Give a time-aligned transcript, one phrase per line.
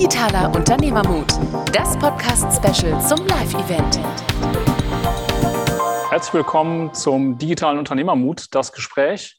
[0.00, 1.26] Digitaler Unternehmermut,
[1.74, 4.00] das Podcast-Special zum Live-Event.
[6.08, 9.38] Herzlich willkommen zum Digitalen Unternehmermut, das Gespräch.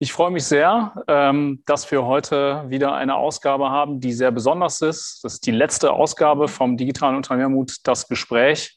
[0.00, 4.82] Ich freue mich sehr, ähm, dass wir heute wieder eine Ausgabe haben, die sehr besonders
[4.82, 5.20] ist.
[5.22, 8.76] Das ist die letzte Ausgabe vom Digitalen Unternehmermut, das Gespräch.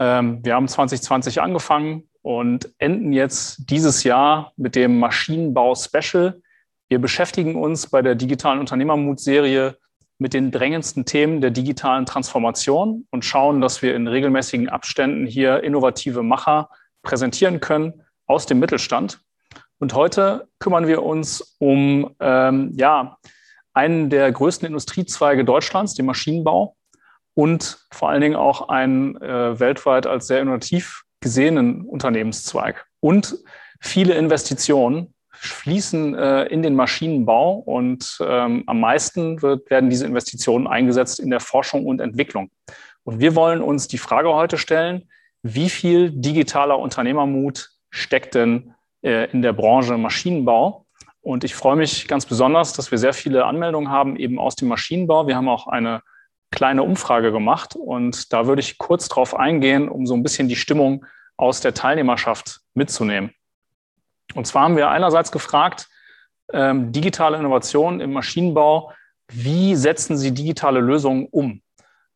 [0.00, 6.42] Ähm, wir haben 2020 angefangen und enden jetzt dieses Jahr mit dem Maschinenbau-Special.
[6.88, 9.78] Wir beschäftigen uns bei der Digitalen Unternehmermut-Serie
[10.18, 15.62] mit den drängendsten Themen der digitalen Transformation und schauen, dass wir in regelmäßigen Abständen hier
[15.62, 16.70] innovative Macher
[17.02, 19.20] präsentieren können aus dem Mittelstand.
[19.78, 23.18] Und heute kümmern wir uns um ähm, ja,
[23.74, 26.76] einen der größten Industriezweige Deutschlands, den Maschinenbau,
[27.34, 33.36] und vor allen Dingen auch einen äh, weltweit als sehr innovativ gesehenen Unternehmenszweig und
[33.80, 35.14] viele Investitionen
[35.52, 41.30] fließen äh, in den Maschinenbau und ähm, am meisten wird, werden diese Investitionen eingesetzt in
[41.30, 42.50] der Forschung und Entwicklung.
[43.04, 45.08] Und wir wollen uns die Frage heute stellen,
[45.42, 50.86] wie viel digitaler Unternehmermut steckt denn äh, in der Branche Maschinenbau?
[51.20, 54.68] Und ich freue mich ganz besonders, dass wir sehr viele Anmeldungen haben, eben aus dem
[54.68, 55.26] Maschinenbau.
[55.26, 56.02] Wir haben auch eine
[56.50, 60.56] kleine Umfrage gemacht und da würde ich kurz drauf eingehen, um so ein bisschen die
[60.56, 61.04] Stimmung
[61.36, 63.32] aus der Teilnehmerschaft mitzunehmen.
[64.34, 65.88] Und zwar haben wir einerseits gefragt,
[66.52, 68.92] ähm, digitale Innovation im Maschinenbau,
[69.28, 71.62] wie setzen Sie digitale Lösungen um?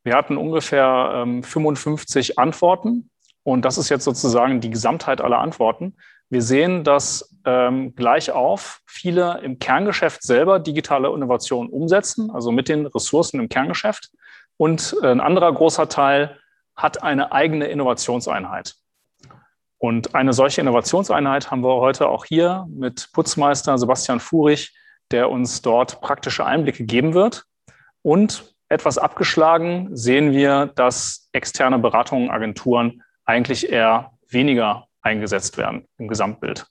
[0.05, 3.11] Wir hatten ungefähr ähm, 55 Antworten
[3.42, 5.97] und das ist jetzt sozusagen die Gesamtheit aller Antworten.
[6.28, 12.69] Wir sehen, dass ähm, gleich auf viele im Kerngeschäft selber digitale Innovationen umsetzen, also mit
[12.69, 14.11] den Ressourcen im Kerngeschäft.
[14.56, 16.39] Und ein anderer großer Teil
[16.77, 18.77] hat eine eigene Innovationseinheit.
[19.81, 24.77] Und eine solche Innovationseinheit haben wir heute auch hier mit Putzmeister Sebastian Furich,
[25.11, 27.45] der uns dort praktische Einblicke geben wird.
[28.03, 36.08] Und etwas abgeschlagen sehen wir, dass externe Beratungen, Agenturen eigentlich eher weniger eingesetzt werden im
[36.08, 36.67] Gesamtbild.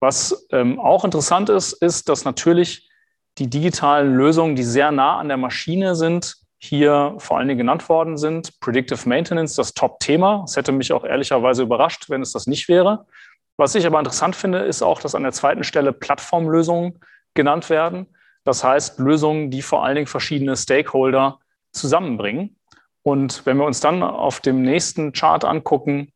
[0.00, 2.90] Was ähm, auch interessant ist, ist, dass natürlich
[3.38, 7.88] die digitalen Lösungen, die sehr nah an der Maschine sind, hier vor allen Dingen genannt
[7.88, 8.60] worden sind.
[8.60, 10.44] Predictive Maintenance, das Top-Thema.
[10.46, 13.06] Es hätte mich auch ehrlicherweise überrascht, wenn es das nicht wäre.
[13.56, 17.00] Was ich aber interessant finde, ist auch, dass an der zweiten Stelle Plattformlösungen
[17.34, 18.06] genannt werden.
[18.44, 21.38] Das heißt, Lösungen, die vor allen Dingen verschiedene Stakeholder
[21.72, 22.56] zusammenbringen.
[23.02, 26.12] Und wenn wir uns dann auf dem nächsten Chart angucken,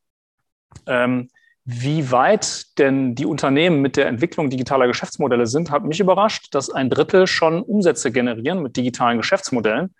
[0.86, 1.28] ähm,
[1.64, 6.70] wie weit denn die Unternehmen mit der Entwicklung digitaler Geschäftsmodelle sind, hat mich überrascht, dass
[6.70, 9.94] ein Drittel schon Umsätze generieren mit digitalen Geschäftsmodellen.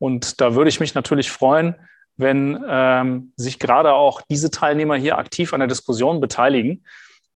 [0.00, 1.76] Und da würde ich mich natürlich freuen,
[2.16, 6.84] wenn ähm, sich gerade auch diese Teilnehmer hier aktiv an der Diskussion beteiligen.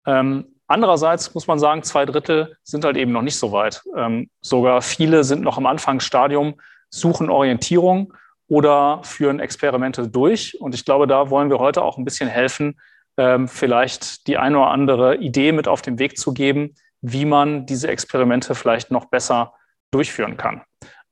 [0.06, 3.82] Ähm, andererseits muss man sagen, zwei Drittel sind halt eben noch nicht so weit.
[3.96, 6.54] Ähm, sogar viele sind noch im Anfangsstadium,
[6.88, 8.14] suchen Orientierung
[8.48, 10.60] oder führen Experimente durch.
[10.60, 12.80] Und ich glaube, da wollen wir heute auch ein bisschen helfen,
[13.16, 17.66] ähm, vielleicht die eine oder andere Idee mit auf den Weg zu geben, wie man
[17.66, 19.52] diese Experimente vielleicht noch besser
[19.90, 20.62] durchführen kann.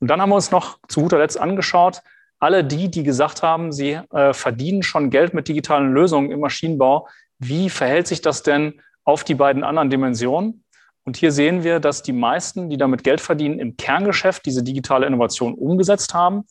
[0.00, 2.02] Und dann haben wir uns noch zu guter Letzt angeschaut,
[2.38, 7.06] alle die, die gesagt haben, sie äh, verdienen schon Geld mit digitalen Lösungen im Maschinenbau,
[7.38, 10.64] wie verhält sich das denn auf die beiden anderen Dimensionen?
[11.04, 15.06] Und hier sehen wir, dass die meisten, die damit Geld verdienen, im Kerngeschäft diese digitale
[15.06, 16.44] Innovation umgesetzt haben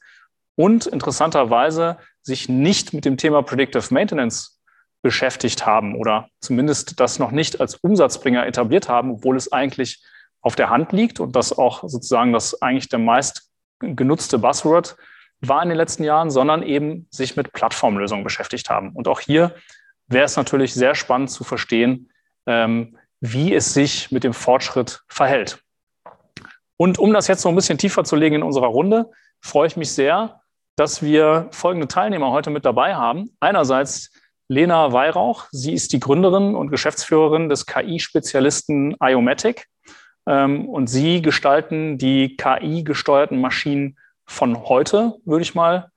[0.56, 4.60] und interessanterweise sich nicht mit dem Thema Predictive Maintenance
[5.02, 10.04] beschäftigt haben oder zumindest das noch nicht als Umsatzbringer etabliert haben, obwohl es eigentlich
[10.42, 14.96] auf der Hand liegt und das auch sozusagen das eigentlich der meist genutzte Buzzword
[15.42, 18.92] war in den letzten Jahren, sondern eben sich mit Plattformlösungen beschäftigt haben.
[18.94, 19.56] Und auch hier
[20.08, 22.12] wäre es natürlich sehr spannend zu verstehen,
[22.46, 25.64] ähm, wie es sich mit dem Fortschritt verhält.
[26.78, 29.12] Und um das jetzt noch ein bisschen tiefer zu legen in unserer Runde,
[29.42, 30.42] freue ich mich sehr,
[30.76, 33.36] dass wir folgende Teilnehmer heute mit dabei haben.
[33.40, 34.12] Einerseits
[34.48, 35.46] Lena Weihrauch.
[35.52, 39.68] Sie ist die Gründerin und Geschäftsführerin des KI-Spezialisten Iomatic.
[40.30, 45.92] Ähm, und sie gestalten die KI-gesteuerten Maschinen von heute, würde ich mal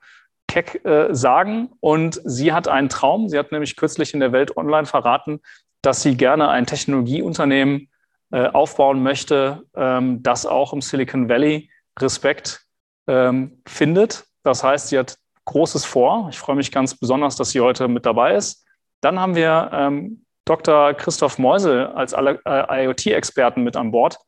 [0.48, 1.68] keck äh, sagen.
[1.80, 3.28] Und sie hat einen Traum.
[3.28, 5.40] Sie hat nämlich kürzlich in der Welt Online verraten,
[5.82, 7.90] dass sie gerne ein Technologieunternehmen
[8.30, 12.64] äh, aufbauen möchte, ähm, das auch im Silicon Valley Respekt
[13.06, 14.24] ähm, findet.
[14.44, 16.28] Das heißt, sie hat Großes vor.
[16.30, 18.64] Ich freue mich ganz besonders, dass sie heute mit dabei ist.
[19.02, 20.94] Dann haben wir ähm, Dr.
[20.94, 24.18] Christoph Meusel als äh, IoT-Experten mit an Bord.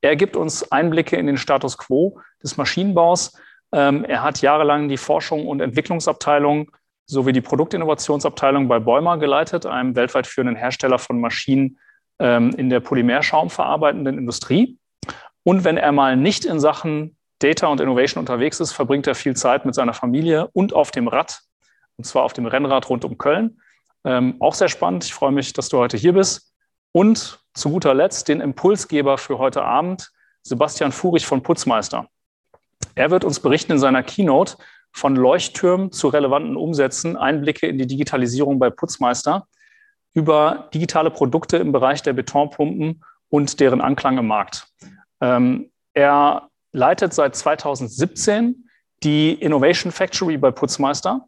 [0.00, 3.32] Er gibt uns Einblicke in den Status quo des Maschinenbaus.
[3.72, 6.70] Ähm, er hat jahrelang die Forschung und Entwicklungsabteilung
[7.06, 11.78] sowie die Produktinnovationsabteilung bei Bäumer geleitet, einem weltweit führenden Hersteller von Maschinen
[12.18, 14.78] ähm, in der Polymerschaumverarbeitenden Industrie.
[15.42, 19.36] Und wenn er mal nicht in Sachen Data und Innovation unterwegs ist, verbringt er viel
[19.36, 21.40] Zeit mit seiner Familie und auf dem Rad,
[21.96, 23.60] und zwar auf dem Rennrad rund um Köln.
[24.04, 25.04] Ähm, auch sehr spannend.
[25.04, 26.52] Ich freue mich, dass du heute hier bist.
[26.92, 30.10] Und zu guter Letzt den Impulsgeber für heute Abend,
[30.42, 32.08] Sebastian Furich von Putzmeister.
[32.94, 34.56] Er wird uns berichten in seiner Keynote
[34.92, 39.48] von Leuchttürmen zu relevanten Umsätzen, Einblicke in die Digitalisierung bei Putzmeister,
[40.12, 44.68] über digitale Produkte im Bereich der Betonpumpen und deren Anklang im Markt.
[45.20, 48.68] Ähm, er leitet seit 2017
[49.02, 51.26] die Innovation Factory bei Putzmeister.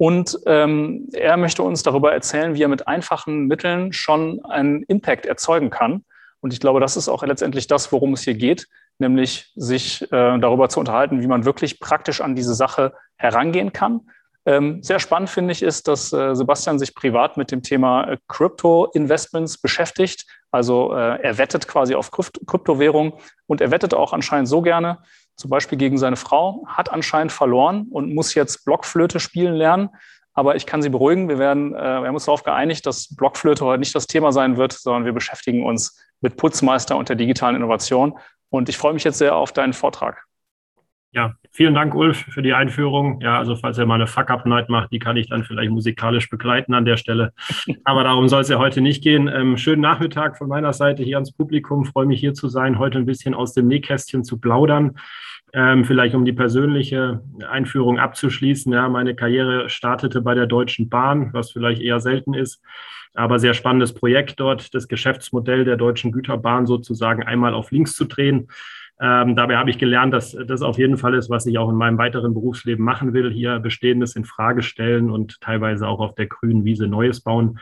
[0.00, 5.26] Und ähm, er möchte uns darüber erzählen, wie er mit einfachen Mitteln schon einen Impact
[5.26, 6.06] erzeugen kann.
[6.40, 8.66] Und ich glaube, das ist auch letztendlich das, worum es hier geht,
[8.98, 14.00] nämlich sich äh, darüber zu unterhalten, wie man wirklich praktisch an diese Sache herangehen kann
[14.46, 18.16] ähm, sehr spannend finde ich ist, dass äh, Sebastian sich privat mit dem Thema äh,
[18.26, 20.24] Crypto-Investments beschäftigt.
[20.50, 24.98] Also äh, er wettet quasi auf Krypt Kryptowährung und er wettet auch anscheinend so gerne,
[25.40, 29.88] zum Beispiel gegen seine Frau, hat anscheinend verloren und muss jetzt Blockflöte spielen lernen.
[30.34, 33.64] Aber ich kann Sie beruhigen, wir, werden, äh, wir haben uns darauf geeinigt, dass Blockflöte
[33.64, 37.56] heute nicht das Thema sein wird, sondern wir beschäftigen uns mit Putzmeister und der digitalen
[37.56, 38.18] Innovation.
[38.50, 40.24] Und ich freue mich jetzt sehr auf deinen Vortrag.
[41.12, 43.20] Ja, vielen Dank, Ulf, für die Einführung.
[43.20, 46.72] Ja, also falls er mal eine Fuck-Up-Night macht, die kann ich dann vielleicht musikalisch begleiten
[46.72, 47.32] an der Stelle.
[47.84, 49.26] Aber darum soll es ja heute nicht gehen.
[49.26, 51.84] Ähm, schönen Nachmittag von meiner Seite hier ans Publikum.
[51.84, 54.96] Freue mich hier zu sein, heute ein bisschen aus dem Nähkästchen zu plaudern.
[55.52, 58.72] Ähm, vielleicht um die persönliche Einführung abzuschließen.
[58.72, 62.62] Ja, meine Karriere startete bei der Deutschen Bahn, was vielleicht eher selten ist.
[63.14, 68.04] Aber sehr spannendes Projekt dort, das Geschäftsmodell der Deutschen Güterbahn sozusagen einmal auf links zu
[68.04, 68.46] drehen
[69.02, 71.76] ähm, dabei habe ich gelernt, dass das auf jeden Fall ist, was ich auch in
[71.76, 76.26] meinem weiteren Berufsleben machen will, hier Bestehendes in Frage stellen und teilweise auch auf der
[76.26, 77.58] grünen Wiese Neues bauen.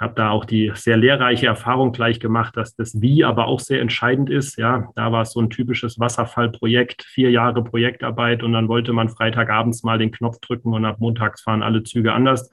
[0.00, 3.82] Habe da auch die sehr lehrreiche Erfahrung gleich gemacht, dass das Wie aber auch sehr
[3.82, 4.56] entscheidend ist.
[4.56, 9.10] Ja, da war es so ein typisches Wasserfallprojekt, vier Jahre Projektarbeit und dann wollte man
[9.10, 12.50] Freitagabends mal den Knopf drücken und ab montags fahren alle Züge anders.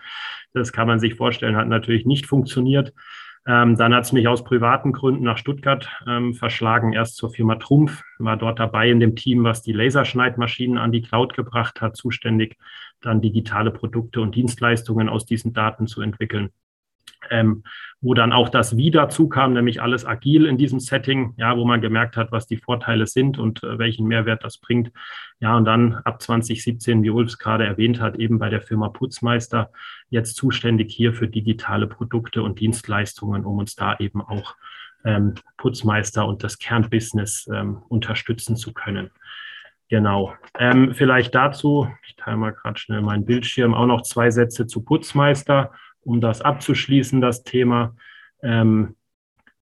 [0.53, 2.94] Das kann man sich vorstellen, hat natürlich nicht funktioniert.
[3.47, 7.55] Ähm, dann hat es mich aus privaten Gründen nach Stuttgart ähm, verschlagen, erst zur Firma
[7.55, 11.95] Trumpf, war dort dabei in dem Team, was die Laserschneidmaschinen an die Cloud gebracht hat,
[11.95, 12.57] zuständig,
[13.00, 16.50] dann digitale Produkte und Dienstleistungen aus diesen Daten zu entwickeln
[17.29, 17.63] ähm,
[18.00, 21.65] wo dann auch das Wie dazu kam, nämlich alles agil in diesem Setting, ja, wo
[21.65, 24.91] man gemerkt hat, was die Vorteile sind und äh, welchen Mehrwert das bringt.
[25.39, 28.89] Ja, und dann ab 2017, wie Ulf es gerade erwähnt hat, eben bei der Firma
[28.89, 29.71] Putzmeister,
[30.09, 34.56] jetzt zuständig hier für digitale Produkte und Dienstleistungen, um uns da eben auch
[35.03, 39.09] ähm, Putzmeister und das Kernbusiness ähm, unterstützen zu können.
[39.89, 40.33] Genau.
[40.59, 44.83] Ähm, vielleicht dazu, ich teile mal gerade schnell meinen Bildschirm, auch noch zwei Sätze zu
[44.83, 45.71] Putzmeister
[46.07, 47.95] um das abzuschließen, das Thema.
[48.42, 48.95] Ähm,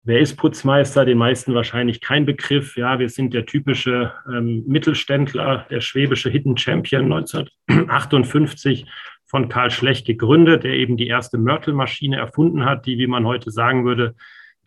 [0.04, 1.06] wer ist Putzmeister?
[1.06, 2.76] Den meisten wahrscheinlich kein Begriff.
[2.76, 8.86] Ja, wir sind der typische ähm, Mittelständler, der schwäbische Hidden Champion 1958
[9.26, 13.52] von Karl Schlecht gegründet, der eben die erste Mörtelmaschine erfunden hat, die, wie man heute
[13.52, 14.16] sagen würde,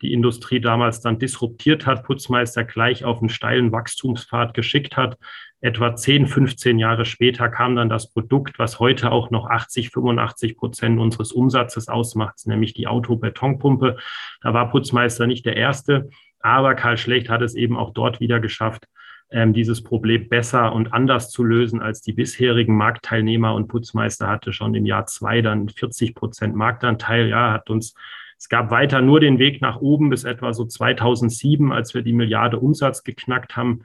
[0.01, 5.17] die Industrie damals dann disruptiert hat, Putzmeister gleich auf einen steilen Wachstumspfad geschickt hat,
[5.59, 10.55] Etwa 10, 15 Jahre später kam dann das Produkt, was heute auch noch 80, 85
[10.55, 13.97] Prozent unseres Umsatzes ausmacht, nämlich die Autobetonpumpe.
[14.41, 16.09] Da war Putzmeister nicht der Erste,
[16.41, 18.87] aber Karl Schlecht hat es eben auch dort wieder geschafft,
[19.31, 23.55] ähm, dieses Problem besser und anders zu lösen als die bisherigen Marktteilnehmer.
[23.55, 27.27] Und Putzmeister hatte schon im Jahr zwei dann 40 Prozent Marktanteil.
[27.29, 27.95] Ja, hat uns
[28.39, 32.13] es gab weiter nur den Weg nach oben bis etwa so 2007, als wir die
[32.13, 33.83] Milliarde Umsatz geknackt haben.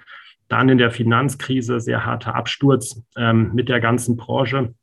[0.53, 4.75] Dann in der Finanzkrise sehr harter Absturz ähm, mit der ganzen Branche.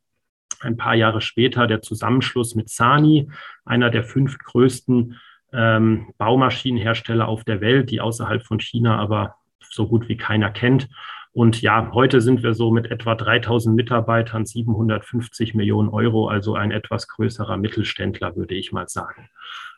[0.62, 3.30] Ein paar Jahre später der Zusammenschluss mit Sani,
[3.66, 5.20] einer der fünf größten
[5.54, 10.90] ähm, Baumaschinenhersteller auf der Welt, die außerhalb von China aber so gut wie keiner kennt.
[11.34, 16.72] Und ja, heute sind wir so mit etwa 3000 Mitarbeitern, 750 Millionen Euro, also ein
[16.72, 19.30] etwas größerer Mittelständler, würde ich mal sagen.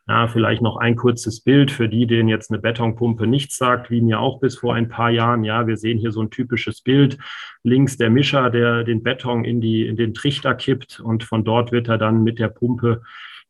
[0.08, 4.02] Ja, vielleicht noch ein kurzes Bild für die, denen jetzt eine Betonpumpe nichts sagt, wie
[4.02, 5.44] mir auch bis vor ein paar Jahren.
[5.44, 7.18] Ja, wir sehen hier so ein typisches Bild.
[7.64, 11.72] Links der Mischer, der den Beton in, die, in den Trichter kippt und von dort
[11.72, 13.04] wird er dann mit der Pumpe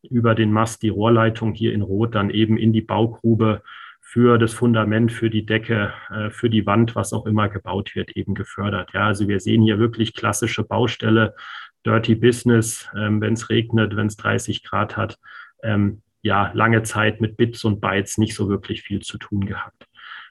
[0.10, 3.62] über den Mast, die Rohrleitung hier in Rot, dann eben in die Baugrube
[4.01, 8.17] für das Fundament, für die Decke, äh, für die Wand, was auch immer gebaut wird,
[8.17, 8.89] eben gefördert.
[8.93, 11.34] Ja, also wir sehen hier wirklich klassische Baustelle,
[11.86, 15.17] Dirty Business, ähm, wenn es regnet, wenn es 30 Grad hat.
[15.63, 19.87] Ähm, ja lange Zeit mit Bits und Bytes nicht so wirklich viel zu tun gehabt.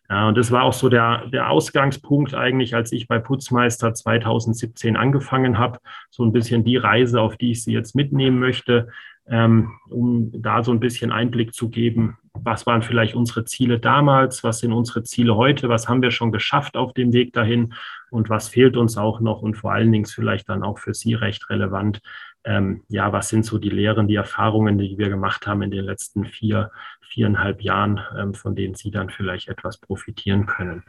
[0.09, 4.97] Ja, und das war auch so der, der Ausgangspunkt eigentlich, als ich bei Putzmeister 2017
[4.97, 5.78] angefangen habe.
[6.11, 8.88] So ein bisschen die Reise, auf die ich Sie jetzt mitnehmen möchte,
[9.28, 14.42] ähm, um da so ein bisschen Einblick zu geben, was waren vielleicht unsere Ziele damals,
[14.42, 17.75] was sind unsere Ziele heute, was haben wir schon geschafft auf dem Weg dahin
[18.11, 21.14] und was fehlt uns auch noch und vor allen Dingen vielleicht dann auch für Sie
[21.14, 22.00] recht relevant,
[22.44, 25.85] ähm, ja, was sind so die Lehren, die Erfahrungen, die wir gemacht haben in den
[25.85, 26.70] letzten vier,
[27.02, 30.85] viereinhalb Jahren, ähm, von denen Sie dann vielleicht etwas profitieren können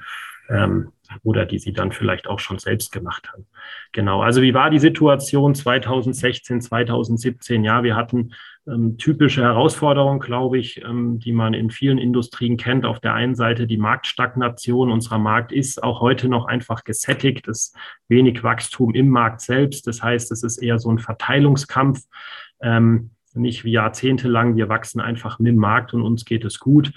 [0.50, 0.92] ähm,
[1.24, 3.48] oder die Sie dann vielleicht auch schon selbst gemacht haben.
[3.92, 7.64] Genau, also wie war die Situation 2016, 2017?
[7.64, 8.34] Ja, wir hatten
[8.68, 12.86] ähm, typische Herausforderungen, glaube ich, ähm, die man in vielen Industrien kennt.
[12.86, 14.92] Auf der einen Seite die Marktstagnation.
[14.92, 17.48] Unserer Markt ist auch heute noch einfach gesättigt.
[17.48, 17.78] Es ist
[18.08, 19.88] wenig Wachstum im Markt selbst.
[19.88, 22.02] Das heißt, es ist eher so ein Verteilungskampf.
[22.62, 26.92] Ähm, nicht wie jahrzehntelang, wir wachsen einfach mit dem Markt und uns geht es gut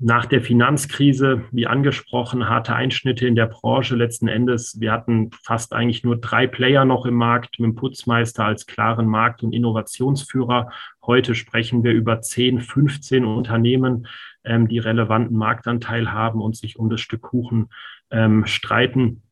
[0.00, 4.80] nach der Finanzkrise, wie angesprochen, harte Einschnitte in der Branche letzten Endes.
[4.80, 9.06] Wir hatten fast eigentlich nur drei Player noch im Markt, mit dem Putzmeister als klaren
[9.06, 10.70] Markt- und Innovationsführer.
[11.04, 14.06] Heute sprechen wir über 10, 15 Unternehmen,
[14.44, 17.68] ähm, die relevanten Marktanteil haben und sich um das Stück Kuchen
[18.12, 19.22] ähm, streiten.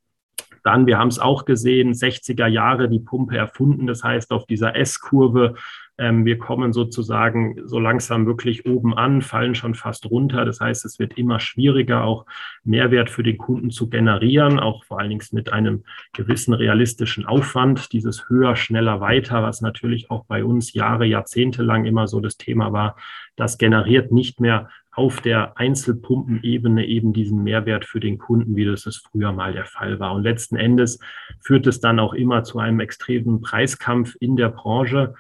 [0.65, 3.87] Dann, wir haben es auch gesehen, 60er Jahre die Pumpe erfunden.
[3.87, 5.55] Das heißt, auf dieser S-Kurve
[5.99, 10.45] wir kommen sozusagen so langsam wirklich oben an, fallen schon fast runter.
[10.45, 12.27] Das heißt, es wird immer schwieriger, auch
[12.65, 17.93] Mehrwert für den Kunden zu generieren, auch vor allen Dingen mit einem gewissen realistischen Aufwand.
[17.95, 22.37] Dieses höher, schneller, weiter, was natürlich auch bei uns Jahre, Jahrzehnte lang immer so das
[22.37, 22.97] Thema war,
[23.37, 28.87] das generiert nicht mehr auf der Einzelpumpenebene eben diesen Mehrwert für den Kunden, wie das
[28.87, 30.15] es früher mal der Fall war.
[30.15, 30.99] Und letzten Endes
[31.41, 35.15] führt es dann auch immer zu einem extremen Preiskampf in der Branche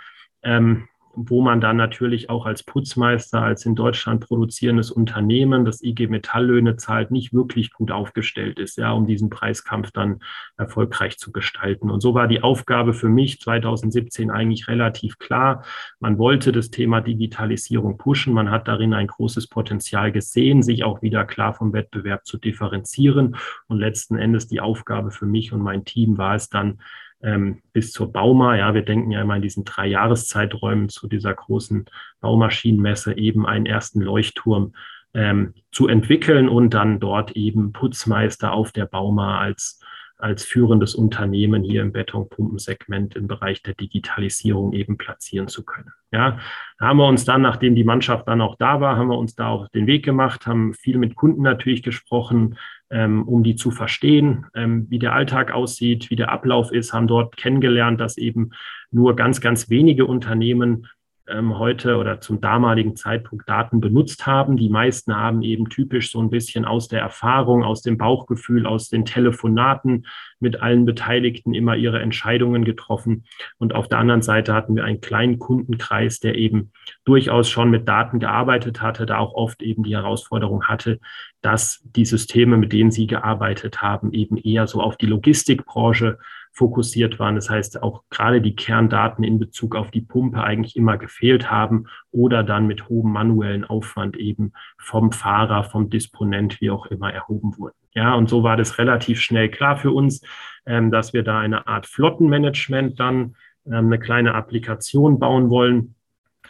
[0.46, 6.08] ähm, wo man dann natürlich auch als Putzmeister, als in Deutschland produzierendes Unternehmen, das IG
[6.08, 10.20] Metalllöhne zahlt, nicht wirklich gut aufgestellt ist, ja, um diesen Preiskampf dann
[10.58, 11.90] erfolgreich zu gestalten.
[11.90, 15.64] Und so war die Aufgabe für mich 2017 eigentlich relativ klar.
[16.00, 18.34] Man wollte das Thema Digitalisierung pushen.
[18.34, 23.36] Man hat darin ein großes Potenzial gesehen, sich auch wieder klar vom Wettbewerb zu differenzieren.
[23.68, 26.78] Und letzten Endes die Aufgabe für mich und mein Team war es dann,
[27.26, 28.56] ähm, bis zur Bauma.
[28.56, 31.84] Ja, wir denken ja immer in diesen drei Jahreszeiträumen zu dieser großen
[32.20, 34.74] Baumaschinenmesse eben einen ersten Leuchtturm
[35.12, 39.80] ähm, zu entwickeln und dann dort eben Putzmeister auf der Bauma als
[40.18, 45.90] als führendes Unternehmen hier im Betonpumpensegment im Bereich der Digitalisierung eben platzieren zu können.
[46.10, 46.38] Ja,
[46.78, 49.34] da haben wir uns dann, nachdem die Mannschaft dann auch da war, haben wir uns
[49.34, 52.56] da auf den Weg gemacht, haben viel mit Kunden natürlich gesprochen,
[52.90, 57.08] ähm, um die zu verstehen, ähm, wie der Alltag aussieht, wie der Ablauf ist, haben
[57.08, 58.50] dort kennengelernt, dass eben
[58.90, 60.86] nur ganz, ganz wenige Unternehmen
[61.28, 64.56] ähm, heute oder zum damaligen Zeitpunkt Daten benutzt haben.
[64.56, 68.88] Die meisten haben eben typisch so ein bisschen aus der Erfahrung, aus dem Bauchgefühl, aus
[68.88, 70.06] den Telefonaten
[70.40, 73.24] mit allen Beteiligten immer ihre Entscheidungen getroffen.
[73.58, 76.72] Und auf der anderen Seite hatten wir einen kleinen Kundenkreis, der eben
[77.04, 81.00] durchaus schon mit Daten gearbeitet hatte, da auch oft eben die Herausforderung hatte,
[81.42, 86.18] dass die Systeme, mit denen sie gearbeitet haben, eben eher so auf die Logistikbranche
[86.56, 87.34] fokussiert waren.
[87.34, 91.84] Das heißt, auch gerade die Kerndaten in Bezug auf die Pumpe eigentlich immer gefehlt haben
[92.12, 97.58] oder dann mit hohem manuellen Aufwand eben vom Fahrer, vom Disponent, wie auch immer erhoben
[97.58, 97.76] wurden.
[97.92, 100.22] Ja, und so war das relativ schnell klar für uns,
[100.64, 103.36] ähm, dass wir da eine Art Flottenmanagement dann
[103.66, 105.95] ähm, eine kleine Applikation bauen wollen,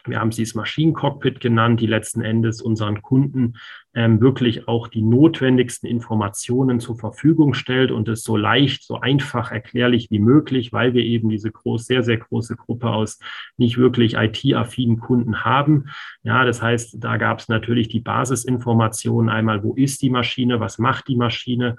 [0.08, 3.54] wir haben sie das Maschinencockpit genannt, die letzten Endes unseren Kunden
[3.94, 9.50] ähm, wirklich auch die notwendigsten Informationen zur Verfügung stellt und es so leicht, so einfach
[9.50, 13.18] erklärlich wie möglich, weil wir eben diese groß, sehr, sehr große Gruppe aus
[13.56, 15.86] nicht wirklich IT-affinen Kunden haben.
[16.22, 20.78] Ja, das heißt, da gab es natürlich die Basisinformationen einmal, wo ist die Maschine, was
[20.78, 21.76] macht die Maschine,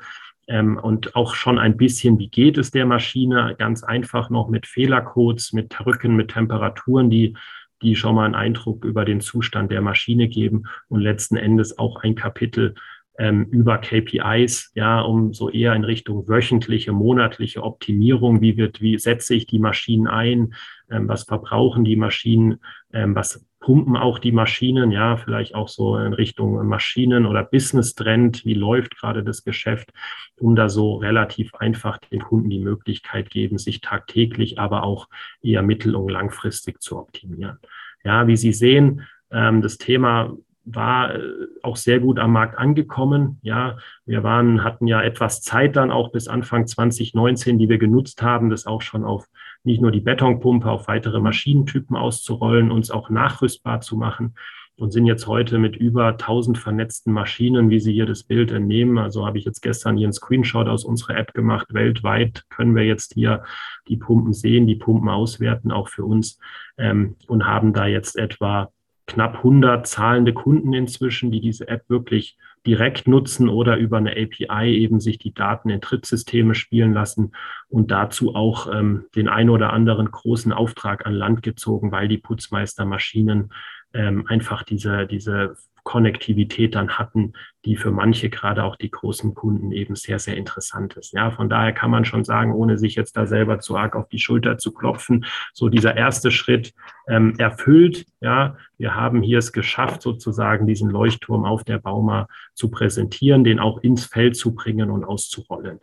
[0.47, 4.65] ähm, und auch schon ein bisschen, wie geht es der Maschine, ganz einfach noch mit
[4.65, 7.35] Fehlercodes, mit Drücken, mit Temperaturen, die
[7.81, 11.97] die schon mal einen Eindruck über den Zustand der Maschine geben und letzten Endes auch
[11.97, 12.75] ein Kapitel
[13.17, 18.97] ähm, über KPIs, ja, um so eher in Richtung wöchentliche, monatliche Optimierung, wie wird, wie
[18.99, 20.53] setze ich die Maschinen ein,
[20.89, 22.61] ähm, was verbrauchen die Maschinen,
[22.93, 27.95] ähm, was pumpen auch die Maschinen, ja, vielleicht auch so in Richtung Maschinen oder Business
[27.95, 29.91] Trend, wie läuft gerade das Geschäft,
[30.39, 35.07] um da so relativ einfach den Kunden die Möglichkeit geben, sich tagtäglich, aber auch
[35.41, 37.57] eher mittel- und langfristig zu optimieren.
[38.03, 41.21] Ja, wie Sie sehen, ähm, das Thema war äh,
[41.63, 43.39] auch sehr gut am Markt angekommen.
[43.41, 48.21] Ja, wir waren, hatten ja etwas Zeit dann auch bis Anfang 2019, die wir genutzt
[48.21, 49.27] haben, das auch schon auf
[49.63, 54.35] nicht nur die Betonpumpe, auf weitere Maschinentypen auszurollen, uns auch nachrüstbar zu machen
[54.77, 58.97] und sind jetzt heute mit über 1000 vernetzten Maschinen, wie Sie hier das Bild entnehmen.
[58.99, 61.73] Also habe ich jetzt gestern hier einen Screenshot aus unserer App gemacht.
[61.73, 63.43] Weltweit können wir jetzt hier
[63.87, 66.39] die Pumpen sehen, die Pumpen auswerten, auch für uns
[66.77, 68.71] ähm, und haben da jetzt etwa
[69.07, 74.75] knapp 100 zahlende Kunden inzwischen, die diese App wirklich direkt nutzen oder über eine API
[74.75, 77.31] eben sich die Daten in Trittsysteme spielen lassen
[77.69, 82.17] und dazu auch ähm, den ein oder anderen großen Auftrag an Land gezogen, weil die
[82.17, 83.53] Putzmeistermaschinen
[83.93, 85.55] ähm, einfach diese, diese
[85.87, 87.31] Konnektivität dann hatten,
[87.63, 91.13] die für manche, gerade auch die großen Kunden, eben sehr, sehr interessant ist.
[91.13, 94.09] Ja, von daher kann man schon sagen, ohne sich jetzt da selber zu arg auf
[94.09, 96.73] die Schulter zu klopfen, so dieser erste Schritt
[97.07, 98.05] ähm, erfüllt.
[98.19, 103.59] Ja, wir haben hier es geschafft, sozusagen diesen Leuchtturm auf der Bauma zu präsentieren, den
[103.59, 105.79] auch ins Feld zu bringen und auszurollen.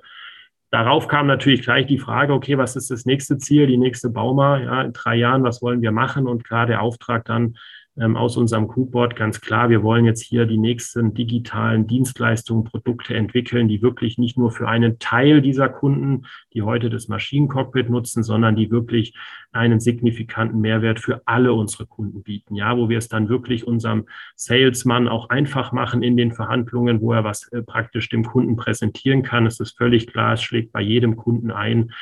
[0.71, 4.59] Darauf kam natürlich gleich die Frage, okay, was ist das nächste Ziel, die nächste Bauma?
[4.59, 6.27] Ja, in drei Jahren, was wollen wir machen?
[6.27, 7.57] Und klar, der Auftrag dann
[7.97, 13.15] ähm, aus unserem Crewboard ganz klar, wir wollen jetzt hier die nächsten digitalen Dienstleistungen, Produkte
[13.15, 18.23] entwickeln, die wirklich nicht nur für einen Teil dieser Kunden, die heute das Maschinencockpit nutzen,
[18.23, 19.15] sondern die wirklich
[19.53, 22.57] einen signifikanten Mehrwert für alle unsere Kunden bieten.
[22.57, 27.13] Ja, wo wir es dann wirklich unserem Salesman auch einfach machen in den Verhandlungen, wo
[27.13, 29.47] er was äh, praktisch dem Kunden präsentieren kann.
[29.47, 31.93] Es ist völlig klar, es schlägt bei jedem Kunden ein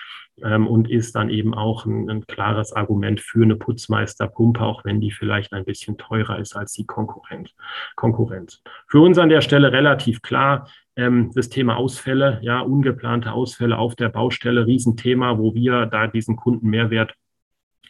[0.43, 5.01] ähm, und ist dann eben auch ein, ein, klares Argument für eine Putzmeisterpumpe, auch wenn
[5.01, 7.55] die vielleicht ein bisschen teurer ist als die Konkurrent,
[7.97, 8.63] Konkurrenz.
[8.89, 13.95] Für uns an der Stelle relativ klar, ähm, das Thema Ausfälle, ja, ungeplante Ausfälle auf
[13.95, 17.15] der Baustelle, Riesenthema, wo wir da diesen Kunden Mehrwert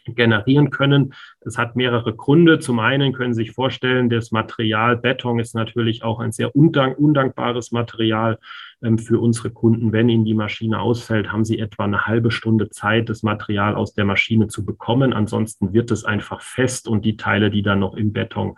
[0.05, 1.13] generieren können.
[1.41, 2.59] Das hat mehrere Gründe.
[2.59, 6.97] Zum einen können Sie sich vorstellen, das Material Beton ist natürlich auch ein sehr undank
[6.97, 8.39] undankbares Material
[8.81, 9.91] ähm, für unsere Kunden.
[9.91, 13.93] Wenn Ihnen die Maschine ausfällt, haben Sie etwa eine halbe Stunde Zeit, das Material aus
[13.93, 15.13] der Maschine zu bekommen.
[15.13, 18.55] Ansonsten wird es einfach fest und die Teile, die dann noch im Beton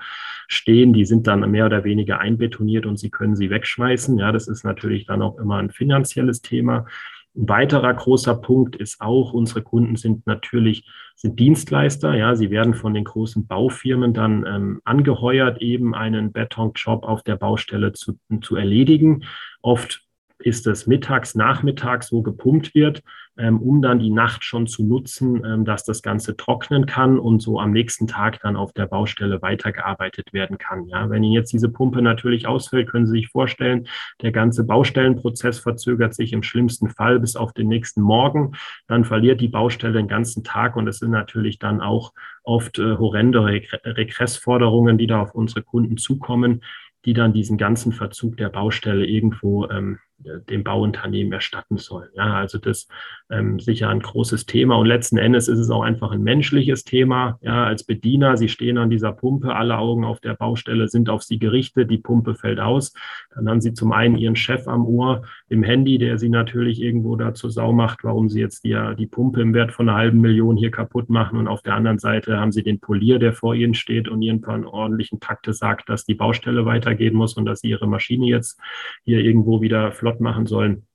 [0.48, 4.18] stehen, die sind dann mehr oder weniger einbetoniert und Sie können sie wegschmeißen.
[4.18, 6.86] Ja, das ist natürlich dann auch immer ein finanzielles Thema.
[7.36, 12.16] Ein weiterer großer Punkt ist auch, unsere Kunden sind natürlich sind Dienstleister.
[12.16, 17.38] Ja, sie werden von den großen Baufirmen dann ähm, angeheuert, eben einen Betonjob auf der
[17.38, 19.24] Baustelle zu, zu erledigen.
[19.62, 20.02] Oft
[20.40, 23.02] ist es mittags, nachmittags, wo gepumpt wird,
[23.38, 27.42] ähm, um dann die Nacht schon zu nutzen, ähm, dass das Ganze trocknen kann und
[27.42, 30.88] so am nächsten Tag dann auf der Baustelle weitergearbeitet werden kann.
[30.88, 33.88] Ja, wenn Ihnen jetzt diese Pumpe natürlich ausfällt, können Sie sich vorstellen,
[34.22, 38.54] der ganze Baustellenprozess verzögert sich im schlimmsten Fall bis auf den nächsten Morgen.
[38.88, 42.98] Dann verliert die Baustelle den ganzen Tag und es sind natürlich dann auch oft äh,
[42.98, 46.62] horrende Regressforderungen, die da auf unsere Kunden zukommen
[47.06, 52.10] die dann diesen ganzen Verzug der Baustelle irgendwo ähm, dem Bauunternehmen erstatten sollen.
[52.16, 52.88] Ja, also das
[53.30, 57.38] ähm, sicher ein großes Thema und letzten Endes ist es auch einfach ein menschliches Thema.
[57.42, 61.24] Ja, als Bediener, Sie stehen an dieser Pumpe, alle Augen auf der Baustelle sind auf
[61.24, 62.94] Sie gerichtet, die Pumpe fällt aus.
[63.36, 67.16] Dann haben Sie zum einen Ihren Chef am Ohr im Handy, der Sie natürlich irgendwo
[67.16, 70.56] dazu sau macht, warum Sie jetzt die, die Pumpe im Wert von einer halben Million
[70.56, 73.74] hier kaputt machen und auf der anderen Seite haben Sie den Polier, der vor Ihnen
[73.74, 77.70] steht und Ihnen von ordentlichen Takte sagt, dass die Baustelle weitergehen muss und dass Sie
[77.70, 78.60] Ihre Maschine jetzt
[79.04, 80.86] hier irgendwo wieder flott machen sollen,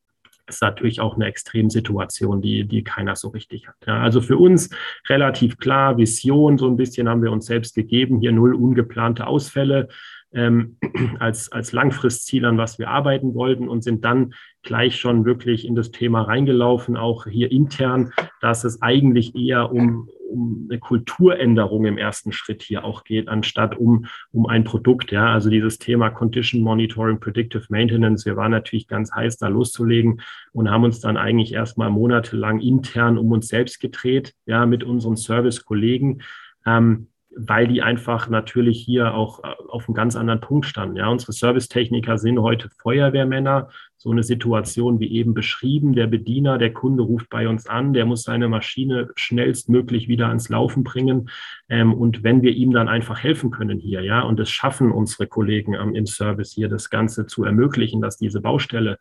[0.46, 3.74] ist natürlich auch eine Extremsituation, die, die keiner so richtig hat.
[3.86, 4.70] Ja, also für uns
[5.08, 9.88] relativ klar, Vision, so ein bisschen haben wir uns selbst gegeben, hier null ungeplante Ausfälle
[10.32, 10.76] ähm,
[11.18, 15.74] als, als Langfristziel, an was wir arbeiten wollten und sind dann gleich schon wirklich in
[15.74, 21.98] das Thema reingelaufen, auch hier intern, dass es eigentlich eher um, um eine Kulturänderung im
[21.98, 25.10] ersten Schritt hier auch geht, anstatt um, um ein Produkt.
[25.10, 28.24] Ja, also dieses Thema Condition Monitoring, Predictive Maintenance.
[28.24, 30.20] Wir waren natürlich ganz heiß, da loszulegen
[30.52, 35.16] und haben uns dann eigentlich erstmal monatelang intern um uns selbst gedreht, ja, mit unseren
[35.16, 36.22] Service-Kollegen.
[36.66, 37.08] Ähm,
[37.48, 40.96] weil die einfach natürlich hier auch äh, auf einem ganz anderen Punkt standen.
[40.96, 43.68] Ja, unsere Servicetechniker sind heute Feuerwehrmänner.
[43.96, 45.94] So eine Situation wie eben beschrieben.
[45.94, 50.48] Der Bediener, der Kunde ruft bei uns an, der muss seine Maschine schnellstmöglich wieder ans
[50.48, 51.28] Laufen bringen.
[51.68, 55.26] Ähm, und wenn wir ihm dann einfach helfen können hier, ja, und es schaffen unsere
[55.26, 58.98] Kollegen ähm, im Service hier, das Ganze zu ermöglichen, dass diese Baustelle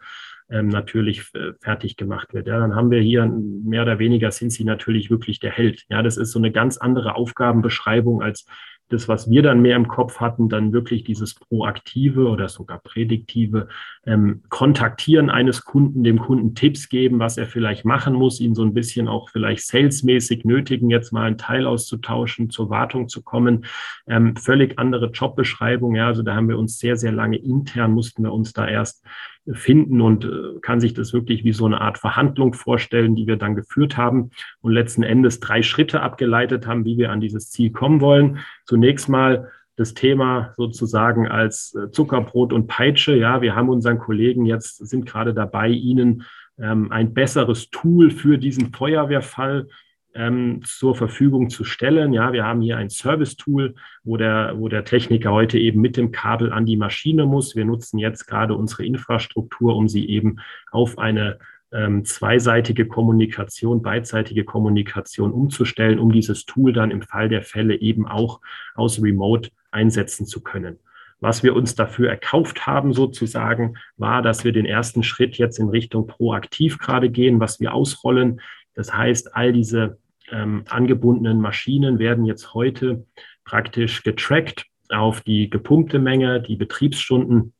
[0.49, 2.47] natürlich äh, fertig gemacht wird.
[2.47, 5.85] Ja, dann haben wir hier mehr oder weniger sind sie natürlich wirklich der Held.
[5.89, 8.45] Ja, das ist so eine ganz andere Aufgabenbeschreibung als
[8.89, 13.67] das, was wir dann mehr im Kopf hatten, dann wirklich dieses proaktive oder sogar prädiktive
[14.05, 18.63] ähm, Kontaktieren eines Kunden, dem Kunden Tipps geben, was er vielleicht machen muss, ihn so
[18.63, 23.65] ein bisschen auch vielleicht salesmäßig nötigen, jetzt mal einen Teil auszutauschen, zur Wartung zu kommen.
[24.07, 25.95] Ähm, völlig andere Jobbeschreibung.
[25.95, 29.05] Ja, also da haben wir uns sehr, sehr lange intern mussten wir uns da erst
[29.53, 33.37] finden und äh, kann sich das wirklich wie so eine Art Verhandlung vorstellen, die wir
[33.37, 34.31] dann geführt haben
[34.61, 38.39] und letzten Endes drei Schritte abgeleitet haben, wie wir an dieses Ziel kommen wollen.
[38.65, 43.15] Zunächst mal das Thema sozusagen als äh, Zuckerbrot und Peitsche.
[43.15, 46.23] Ja, wir haben unseren Kollegen jetzt, sind gerade dabei, ihnen
[46.59, 49.67] ähm, ein besseres Tool für diesen Feuerwehrfall
[50.15, 52.13] ähm, zur Verfügung zu stellen.
[52.13, 56.11] Ja, wir haben hier ein Service-Tool, wo der, wo der Techniker heute eben mit dem
[56.11, 57.55] Kabel an die Maschine muss.
[57.55, 60.37] Wir nutzen jetzt gerade unsere Infrastruktur, um sie eben
[60.71, 61.39] auf eine
[61.71, 68.07] ähm, zweiseitige Kommunikation, beidseitige Kommunikation umzustellen, um dieses Tool dann im Fall der Fälle eben
[68.07, 68.41] auch
[68.75, 70.79] aus Remote einsetzen zu können.
[71.21, 75.67] Was wir uns dafür erkauft haben, sozusagen, war, dass wir den ersten Schritt jetzt in
[75.67, 78.39] Richtung proaktiv gerade gehen, was wir ausrollen.
[78.79, 79.97] Das heißt, all diese
[80.31, 83.05] ähm, angebundenen Maschinen werden jetzt heute
[83.43, 87.51] praktisch getrackt auf die gepumpte Menge, die Betriebsstunden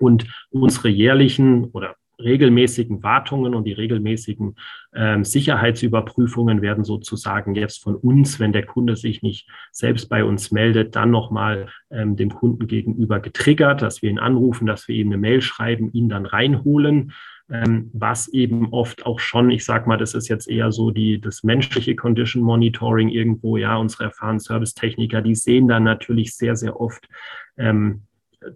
[0.00, 4.56] und unsere jährlichen oder regelmäßigen Wartungen und die regelmäßigen
[4.96, 10.50] ähm, Sicherheitsüberprüfungen werden sozusagen jetzt von uns, wenn der Kunde sich nicht selbst bei uns
[10.50, 15.06] meldet, dann nochmal ähm, dem Kunden gegenüber getriggert, dass wir ihn anrufen, dass wir ihm
[15.06, 17.12] eine Mail schreiben, ihn dann reinholen.
[17.50, 21.20] Ähm, was eben oft auch schon, ich sag mal, das ist jetzt eher so die,
[21.20, 26.78] das menschliche Condition Monitoring irgendwo, ja, unsere erfahrenen Servicetechniker, die sehen dann natürlich sehr, sehr
[26.78, 27.08] oft
[27.56, 28.02] ähm,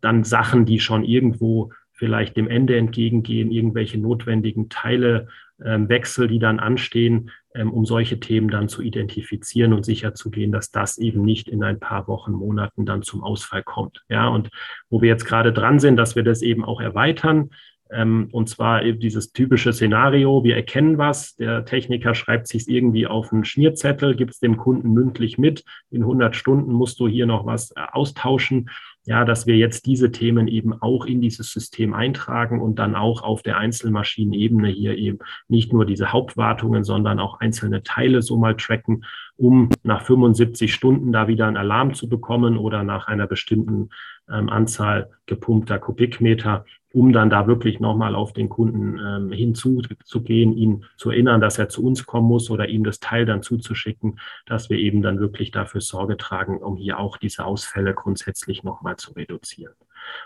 [0.00, 5.28] dann Sachen, die schon irgendwo vielleicht dem Ende entgegengehen, irgendwelche notwendigen Teile,
[5.64, 10.70] ähm, Wechsel, die dann anstehen, ähm, um solche Themen dann zu identifizieren und sicherzugehen, dass
[10.70, 14.02] das eben nicht in ein paar Wochen, Monaten dann zum Ausfall kommt.
[14.08, 14.50] Ja, und
[14.90, 17.50] wo wir jetzt gerade dran sind, dass wir das eben auch erweitern,
[17.92, 23.06] ähm, und zwar eben dieses typische Szenario, wir erkennen was, der Techniker schreibt sich irgendwie
[23.06, 27.26] auf einen Schmierzettel, gibt es dem Kunden mündlich mit, in 100 Stunden musst du hier
[27.26, 28.70] noch was äh, austauschen.
[29.04, 33.22] Ja, dass wir jetzt diese Themen eben auch in dieses System eintragen und dann auch
[33.22, 38.56] auf der Einzelmaschinenebene hier eben nicht nur diese Hauptwartungen, sondern auch einzelne Teile so mal
[38.56, 39.04] tracken,
[39.36, 43.88] um nach 75 Stunden da wieder einen Alarm zu bekommen oder nach einer bestimmten
[44.30, 50.84] ähm, Anzahl gepumpter Kubikmeter um dann da wirklich nochmal auf den Kunden ähm, hinzugehen, ihn
[50.96, 54.70] zu erinnern, dass er zu uns kommen muss oder ihm das Teil dann zuzuschicken, dass
[54.70, 59.12] wir eben dann wirklich dafür Sorge tragen, um hier auch diese Ausfälle grundsätzlich nochmal zu
[59.12, 59.74] reduzieren.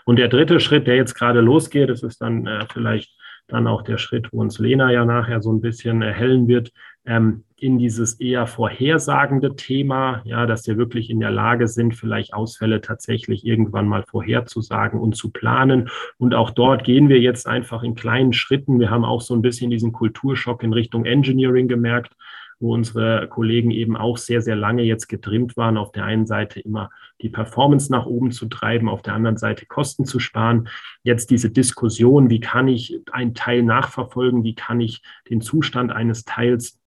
[0.05, 3.15] Und der dritte Schritt, der jetzt gerade losgeht, das ist dann äh, vielleicht
[3.47, 6.71] dann auch der Schritt, wo uns Lena ja nachher so ein bisschen erhellen wird,
[7.07, 12.33] ähm, in dieses eher vorhersagende Thema, ja, dass wir wirklich in der Lage sind, vielleicht
[12.33, 15.89] Ausfälle tatsächlich irgendwann mal vorherzusagen und zu planen.
[16.19, 18.79] Und auch dort gehen wir jetzt einfach in kleinen Schritten.
[18.79, 22.13] Wir haben auch so ein bisschen diesen Kulturschock in Richtung Engineering gemerkt,
[22.59, 26.59] wo unsere Kollegen eben auch sehr, sehr lange jetzt getrimmt waren, auf der einen Seite
[26.59, 26.91] immer
[27.21, 30.69] die Performance nach oben zu treiben, auf der anderen Seite Kosten zu sparen.
[31.01, 36.25] Jetzt diese Diskussion, wie kann ich einen Teil nachverfolgen, wie kann ich den Zustand eines
[36.25, 36.79] Teils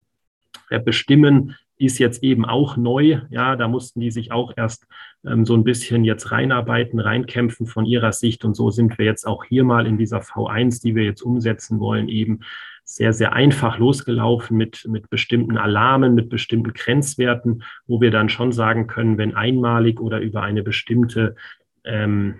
[0.78, 3.22] bestimmen, ist jetzt eben auch neu.
[3.30, 4.86] Ja, da mussten die sich auch erst
[5.26, 8.46] ähm, so ein bisschen jetzt reinarbeiten, reinkämpfen von ihrer Sicht.
[8.46, 11.80] Und so sind wir jetzt auch hier mal in dieser V1, die wir jetzt umsetzen
[11.80, 12.42] wollen, eben
[12.84, 18.52] sehr, sehr einfach losgelaufen mit, mit bestimmten Alarmen, mit bestimmten Grenzwerten, wo wir dann schon
[18.52, 21.36] sagen können, wenn einmalig oder über eine bestimmte
[21.86, 22.40] ähm,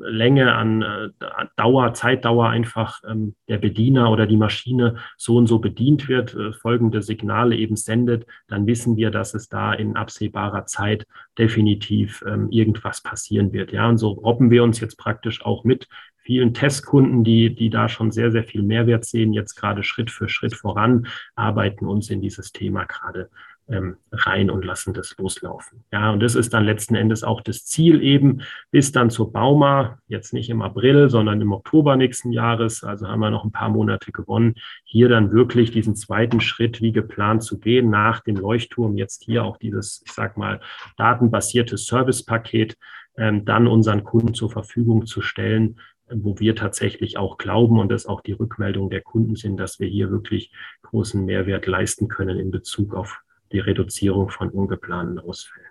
[0.00, 1.08] Länge an äh,
[1.56, 6.52] Dauer, Zeitdauer einfach ähm, der Bediener oder die Maschine so und so bedient wird, äh,
[6.52, 11.06] folgende Signale eben sendet, dann wissen wir, dass es da in absehbarer Zeit
[11.38, 13.72] definitiv ähm, irgendwas passieren wird.
[13.72, 15.88] Ja, und so robben wir uns jetzt praktisch auch mit
[16.22, 20.28] vielen Testkunden, die, die da schon sehr, sehr viel Mehrwert sehen, jetzt gerade Schritt für
[20.28, 23.30] Schritt voran, arbeiten uns in dieses Thema gerade
[23.70, 25.84] ähm, rein und lassen das loslaufen.
[25.92, 29.98] Ja, und das ist dann letzten Endes auch das Ziel eben bis dann zur Bauma,
[30.08, 33.68] jetzt nicht im April, sondern im Oktober nächsten Jahres, also haben wir noch ein paar
[33.68, 34.54] Monate gewonnen,
[34.84, 39.44] hier dann wirklich diesen zweiten Schritt wie geplant zu gehen, nach dem Leuchtturm jetzt hier
[39.44, 40.60] auch dieses, ich sag mal,
[40.96, 42.76] datenbasierte Servicepaket
[43.16, 45.76] ähm, dann unseren Kunden zur Verfügung zu stellen,
[46.12, 49.86] wo wir tatsächlich auch glauben und das auch die Rückmeldung der Kunden sind, dass wir
[49.86, 50.52] hier wirklich
[50.82, 55.70] großen Mehrwert leisten können in Bezug auf die Reduzierung von ungeplanten Ausfällen.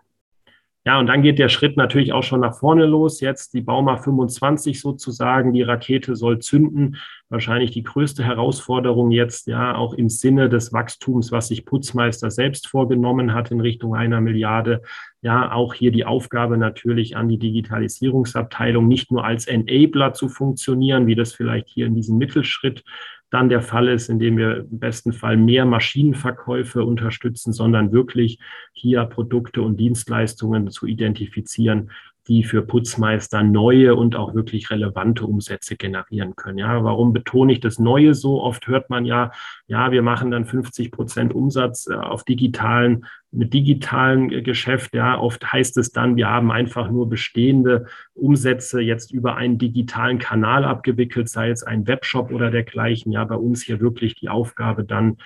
[0.86, 3.20] Ja, und dann geht der Schritt natürlich auch schon nach vorne los.
[3.20, 5.54] Jetzt die Bauma 25 sozusagen.
[5.54, 6.96] Die Rakete soll zünden.
[7.28, 12.68] Wahrscheinlich die größte Herausforderung jetzt, ja, auch im Sinne des Wachstums, was sich Putzmeister selbst
[12.68, 14.82] vorgenommen hat in Richtung einer Milliarde.
[15.22, 21.08] Ja, auch hier die Aufgabe natürlich an die Digitalisierungsabteilung, nicht nur als Enabler zu funktionieren,
[21.08, 22.84] wie das vielleicht hier in diesem Mittelschritt
[23.30, 28.40] dann der Fall ist, indem wir im besten Fall mehr Maschinenverkäufe unterstützen, sondern wirklich
[28.74, 31.92] hier Produkte und Dienstleistungen zu identifizieren,
[32.30, 36.60] die für Putzmeister neue und auch wirklich relevante Umsätze generieren können.
[36.60, 38.42] Ja, warum betone ich das Neue so?
[38.42, 39.32] Oft hört man ja,
[39.66, 44.94] ja, wir machen dann 50 Prozent Umsatz äh, auf digitalen, mit digitalen äh, Geschäft.
[44.94, 50.20] Ja, oft heißt es dann, wir haben einfach nur bestehende Umsätze jetzt über einen digitalen
[50.20, 53.12] Kanal abgewickelt, sei es ein Webshop oder dergleichen.
[53.12, 55.18] Ja, bei uns hier wirklich die Aufgabe dann,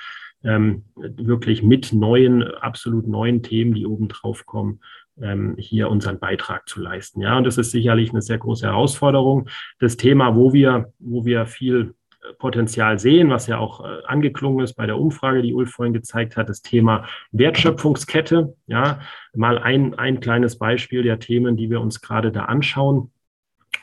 [0.45, 4.79] ähm, wirklich mit neuen, absolut neuen Themen, die oben drauf kommen,
[5.21, 7.21] ähm, hier unseren Beitrag zu leisten.
[7.21, 9.49] Ja, und das ist sicherlich eine sehr große Herausforderung.
[9.79, 14.63] Das Thema, wo wir, wo wir viel äh, Potenzial sehen, was ja auch äh, angeklungen
[14.63, 18.55] ist bei der Umfrage, die Ulf vorhin gezeigt hat, das Thema Wertschöpfungskette.
[18.67, 19.01] Ja,
[19.33, 23.11] mal ein, ein kleines Beispiel der Themen, die wir uns gerade da anschauen.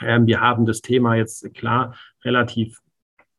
[0.00, 2.80] Ähm, wir haben das Thema jetzt klar relativ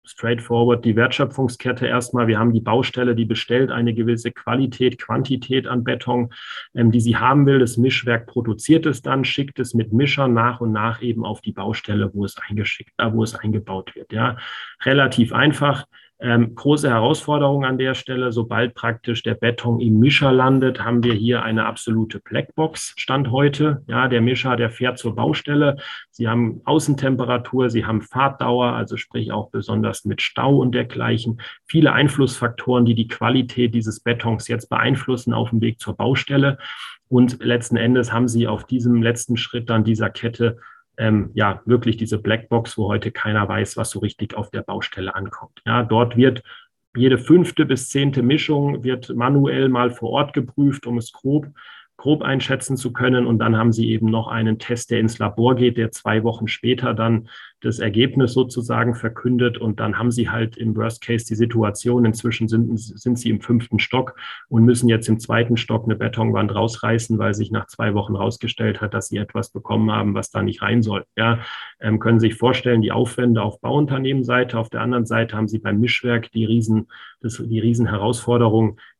[0.05, 2.27] straightforward die Wertschöpfungskette erstmal.
[2.27, 6.33] Wir haben die Baustelle, die bestellt eine gewisse Qualität, Quantität an Beton,
[6.73, 7.59] ähm, die sie haben will.
[7.59, 11.51] Das Mischwerk produziert es dann, schickt es mit Mischern nach und nach eben auf die
[11.51, 14.11] Baustelle, wo es eingeschickt, äh, wo es eingebaut wird.
[14.11, 14.37] Ja,
[14.83, 15.85] relativ einfach.
[16.23, 18.31] Ähm, große Herausforderung an der Stelle.
[18.31, 23.81] Sobald praktisch der Beton im Mischer landet, haben wir hier eine absolute Blackbox Stand heute.
[23.87, 25.77] Ja, der Mischer, der fährt zur Baustelle.
[26.11, 31.41] Sie haben Außentemperatur, Sie haben Fahrtdauer, also sprich auch besonders mit Stau und dergleichen.
[31.65, 36.59] Viele Einflussfaktoren, die die Qualität dieses Betons jetzt beeinflussen auf dem Weg zur Baustelle.
[37.07, 40.59] Und letzten Endes haben Sie auf diesem letzten Schritt dann dieser Kette
[40.97, 45.15] ähm, ja wirklich diese Blackbox, wo heute keiner weiß, was so richtig auf der Baustelle
[45.15, 45.61] ankommt.
[45.65, 46.43] Ja, dort wird
[46.95, 51.47] jede fünfte bis zehnte Mischung wird manuell mal vor Ort geprüft, um es grob
[52.01, 53.27] grob einschätzen zu können.
[53.27, 56.47] Und dann haben sie eben noch einen Test, der ins Labor geht, der zwei Wochen
[56.47, 57.29] später dann
[57.61, 59.59] das Ergebnis sozusagen verkündet.
[59.59, 62.05] Und dann haben sie halt im Worst Case die Situation.
[62.05, 64.15] Inzwischen sind, sind sie im fünften Stock
[64.49, 68.81] und müssen jetzt im zweiten Stock eine Betonwand rausreißen, weil sich nach zwei Wochen rausgestellt
[68.81, 71.05] hat, dass sie etwas bekommen haben, was da nicht rein soll.
[71.15, 71.39] Ja,
[71.79, 74.57] ähm, können Sie sich vorstellen, die Aufwände auf Bauunternehmenseite.
[74.57, 76.87] Auf der anderen Seite haben Sie beim Mischwerk die riesen,
[77.21, 77.85] das, die riesen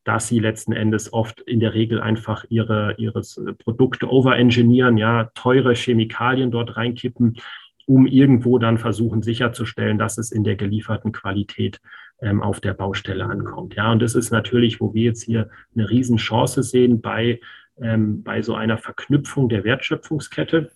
[0.03, 3.21] dass sie letzten Endes oft in der Regel einfach ihre, ihre
[3.63, 7.37] Produkte overengineeren, ja, teure Chemikalien dort reinkippen,
[7.85, 11.79] um irgendwo dann versuchen sicherzustellen, dass es in der gelieferten Qualität
[12.21, 13.75] ähm, auf der Baustelle ankommt.
[13.75, 17.39] Ja, und das ist natürlich, wo wir jetzt hier eine Riesenchance sehen bei,
[17.79, 20.71] ähm, bei so einer Verknüpfung der Wertschöpfungskette,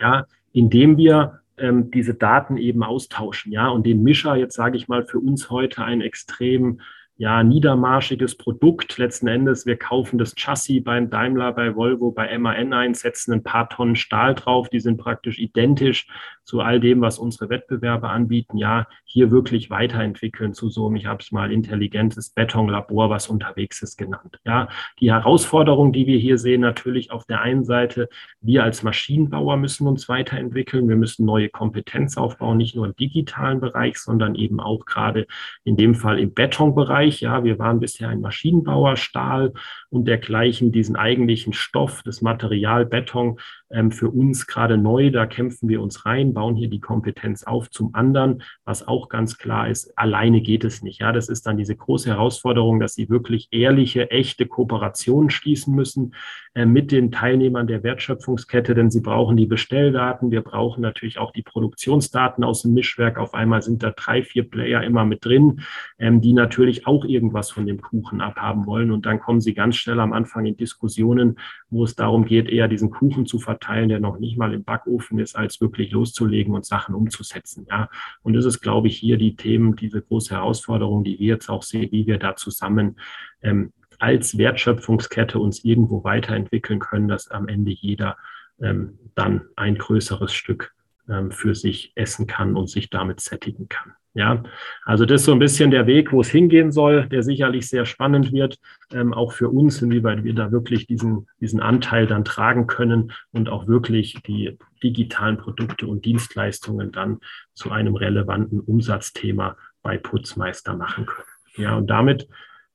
[0.00, 4.88] ja, indem wir ähm, diese Daten eben austauschen, ja, und den Mischer jetzt sage ich
[4.88, 6.80] mal für uns heute ein extrem
[7.20, 8.96] ja, niedermarschiges Produkt.
[8.96, 13.42] Letzten Endes, wir kaufen das Chassis beim Daimler, bei Volvo, bei MAN ein, setzen ein
[13.42, 14.70] paar Tonnen Stahl drauf.
[14.70, 16.06] Die sind praktisch identisch
[16.44, 18.56] zu all dem, was unsere Wettbewerber anbieten.
[18.56, 23.96] Ja, hier wirklich weiterentwickeln zu so, ich habe es mal intelligentes Betonlabor, was unterwegs ist,
[23.96, 24.38] genannt.
[24.44, 24.68] Ja,
[25.00, 28.08] die Herausforderung, die wir hier sehen, natürlich auf der einen Seite,
[28.40, 30.88] wir als Maschinenbauer müssen uns weiterentwickeln.
[30.88, 35.26] Wir müssen neue Kompetenz aufbauen, nicht nur im digitalen Bereich, sondern eben auch gerade
[35.64, 36.90] in dem Fall im Betonbereich.
[36.90, 37.20] Bereich.
[37.20, 39.52] Ja, wir waren bisher ein Maschinenbauer, Stahl
[39.90, 43.38] und dergleichen, diesen eigentlichen Stoff, das Material Beton
[43.70, 45.10] ähm, für uns gerade neu.
[45.10, 47.70] Da kämpfen wir uns rein, bauen hier die Kompetenz auf.
[47.70, 51.00] Zum anderen, was auch ganz klar ist, alleine geht es nicht.
[51.00, 56.14] Ja, das ist dann diese große Herausforderung, dass Sie wirklich ehrliche, echte Kooperationen schließen müssen
[56.54, 60.30] äh, mit den Teilnehmern der Wertschöpfungskette, denn Sie brauchen die Bestelldaten.
[60.30, 63.18] Wir brauchen natürlich auch die Produktionsdaten aus dem Mischwerk.
[63.18, 65.60] Auf einmal sind da drei, vier Player immer mit drin,
[65.98, 68.90] ähm, die natürlich auch irgendwas von dem Kuchen abhaben wollen.
[68.90, 71.38] Und dann kommen Sie ganz schnell am Anfang in Diskussionen,
[71.70, 74.64] wo es darum geht, eher diesen Kuchen zu verteilen verteilen, der noch nicht mal im
[74.64, 77.66] Backofen ist, als wirklich loszulegen und Sachen umzusetzen.
[77.70, 77.88] Ja,
[78.22, 81.62] und das ist, glaube ich, hier die Themen, diese große Herausforderung, die wir jetzt auch
[81.62, 82.98] sehen, wie wir da zusammen
[83.42, 88.16] ähm, als Wertschöpfungskette uns irgendwo weiterentwickeln können, dass am Ende jeder
[88.60, 90.72] ähm, dann ein größeres Stück
[91.08, 93.92] ähm, für sich essen kann und sich damit sättigen kann.
[94.12, 94.42] Ja,
[94.84, 97.84] also das ist so ein bisschen der Weg, wo es hingehen soll, der sicherlich sehr
[97.84, 98.58] spannend wird,
[98.92, 103.48] ähm, auch für uns, inwieweit wir da wirklich diesen, diesen Anteil dann tragen können und
[103.48, 107.20] auch wirklich die digitalen Produkte und Dienstleistungen dann
[107.54, 111.28] zu einem relevanten Umsatzthema bei Putzmeister machen können.
[111.54, 112.28] Ja, und damit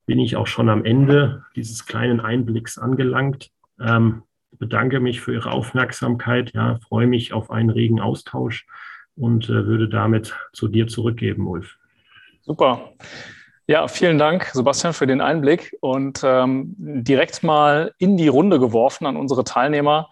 [0.06, 3.50] bin ich auch schon am Ende dieses kleinen Einblicks angelangt.
[3.78, 4.24] Ähm,
[4.58, 6.54] bedanke mich für Ihre Aufmerksamkeit.
[6.54, 8.66] Ja, freue mich auf einen regen Austausch
[9.16, 11.78] und äh, würde damit zu dir zurückgeben, Ulf.
[12.42, 12.94] Super.
[13.68, 19.08] Ja, vielen Dank, Sebastian, für den Einblick und ähm, direkt mal in die Runde geworfen
[19.08, 20.10] an unsere Teilnehmer.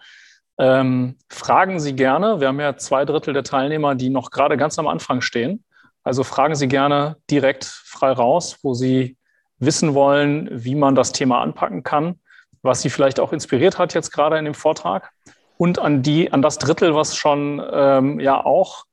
[0.58, 2.40] Ähm, fragen Sie gerne.
[2.40, 5.64] Wir haben ja zwei Drittel der Teilnehmer, die noch gerade ganz am Anfang stehen.
[6.02, 9.16] Also fragen Sie gerne direkt frei raus, wo Sie
[9.58, 12.18] wissen wollen, wie man das Thema anpacken kann,
[12.62, 15.12] was Sie vielleicht auch inspiriert hat jetzt gerade in dem Vortrag.
[15.56, 18.84] Und an die, an das Drittel, was schon ähm, ja auch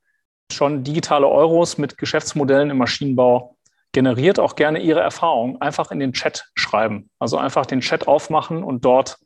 [0.50, 3.56] schon digitale Euros mit Geschäftsmodellen im Maschinenbau
[3.92, 7.10] generiert, auch gerne Ihre Erfahrungen einfach in den Chat schreiben.
[7.18, 9.18] Also einfach den Chat aufmachen und dort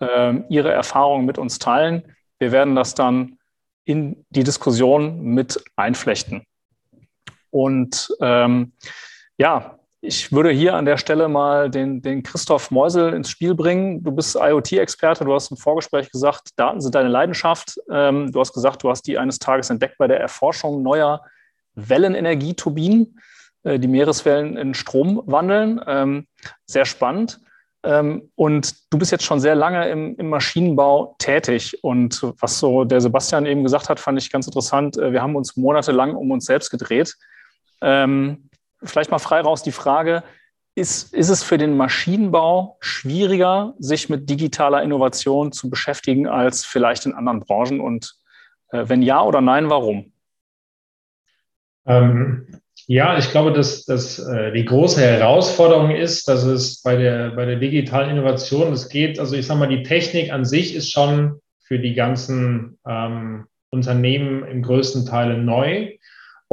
[0.00, 2.14] äh, Ihre Erfahrungen mit uns teilen.
[2.38, 3.38] Wir werden das dann
[3.84, 6.44] in die Diskussion mit einflechten.
[7.50, 8.72] Und ähm,
[9.36, 14.04] ja, ich würde hier an der Stelle mal den, den Christoph Meusel ins Spiel bringen.
[14.04, 17.80] Du bist IoT-Experte, du hast im Vorgespräch gesagt, Daten sind deine Leidenschaft.
[17.90, 21.22] Ähm, du hast gesagt, du hast die eines Tages entdeckt bei der Erforschung neuer
[21.74, 23.18] Wellenenergieturbinen,
[23.62, 25.80] äh, die Meereswellen in Strom wandeln.
[25.86, 26.26] Ähm,
[26.66, 27.40] sehr spannend.
[27.82, 31.82] Ähm, und du bist jetzt schon sehr lange im, im, Maschinenbau tätig.
[31.82, 34.98] Und was so der Sebastian eben gesagt hat, fand ich ganz interessant.
[34.98, 37.14] Äh, wir haben uns monatelang um uns selbst gedreht.
[37.80, 38.50] Ähm,
[38.84, 40.22] vielleicht mal frei raus die Frage,
[40.74, 47.06] ist, ist es für den Maschinenbau schwieriger, sich mit digitaler Innovation zu beschäftigen als vielleicht
[47.06, 47.80] in anderen Branchen?
[47.80, 48.16] Und
[48.70, 50.12] äh, wenn ja oder nein, warum?
[51.86, 57.30] Ähm, ja, ich glaube, dass, dass äh, die große Herausforderung ist, dass es bei der,
[57.30, 60.90] bei der digitalen Innovation, es geht, also ich sage mal, die Technik an sich ist
[60.90, 65.96] schon für die ganzen ähm, Unternehmen im größten Teil neu.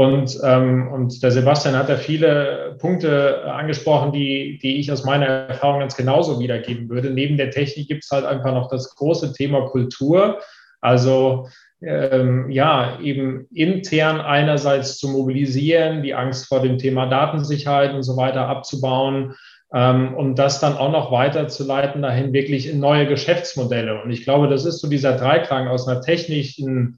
[0.02, 5.28] Und, ähm, und der Sebastian hat da viele Punkte angesprochen, die, die ich aus meiner
[5.28, 7.12] Erfahrung ganz genauso wiedergeben würde.
[7.12, 10.40] Neben der Technik gibt es halt einfach noch das große Thema Kultur.
[10.80, 11.50] Also
[11.84, 18.18] ähm, ja, eben intern einerseits zu mobilisieren, die Angst vor dem Thema Datensicherheit und so
[18.18, 19.36] weiter abzubauen
[19.72, 24.02] ähm, und das dann auch noch weiterzuleiten dahin wirklich in neue Geschäftsmodelle.
[24.02, 26.98] Und ich glaube, das ist so dieser Dreiklang aus einer technischen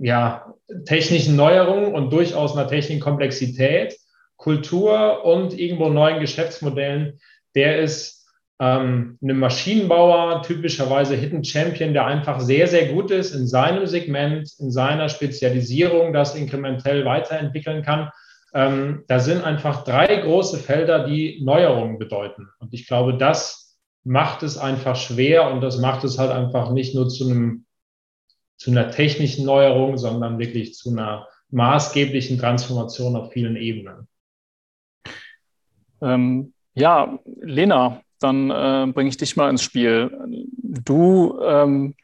[0.00, 0.54] ja,
[0.84, 3.96] technischen Neuerungen und durchaus einer technischen Komplexität,
[4.36, 7.18] Kultur und irgendwo neuen Geschäftsmodellen,
[7.54, 8.26] der ist
[8.58, 14.50] ähm, einem Maschinenbauer typischerweise Hidden Champion, der einfach sehr, sehr gut ist in seinem Segment,
[14.58, 18.10] in seiner Spezialisierung, das inkrementell weiterentwickeln kann.
[18.54, 22.48] Ähm, da sind einfach drei große Felder, die Neuerungen bedeuten.
[22.58, 26.94] Und ich glaube, das macht es einfach schwer und das macht es halt einfach nicht
[26.94, 27.65] nur zu einem
[28.56, 34.08] zu einer technischen Neuerung, sondern wirklich zu einer maßgeblichen Transformation auf vielen Ebenen.
[36.00, 40.10] Ähm, ja, Lena, dann äh, bringe ich dich mal ins Spiel.
[40.62, 41.94] Du, ähm,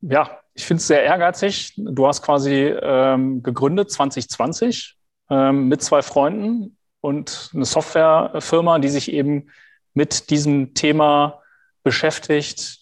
[0.00, 1.74] ja, ich finde es sehr ehrgeizig.
[1.76, 4.96] Du hast quasi ähm, gegründet 2020
[5.30, 9.50] ähm, mit zwei Freunden und eine Softwarefirma, die sich eben
[9.94, 11.42] mit diesem Thema
[11.82, 12.77] beschäftigt,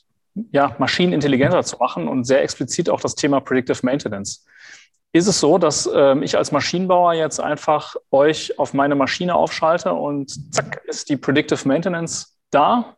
[0.51, 4.45] ja, Maschinen intelligenter zu machen und sehr explizit auch das Thema Predictive Maintenance.
[5.13, 9.93] Ist es so, dass ähm, ich als Maschinenbauer jetzt einfach euch auf meine Maschine aufschalte
[9.95, 12.96] und zack, ist die Predictive Maintenance da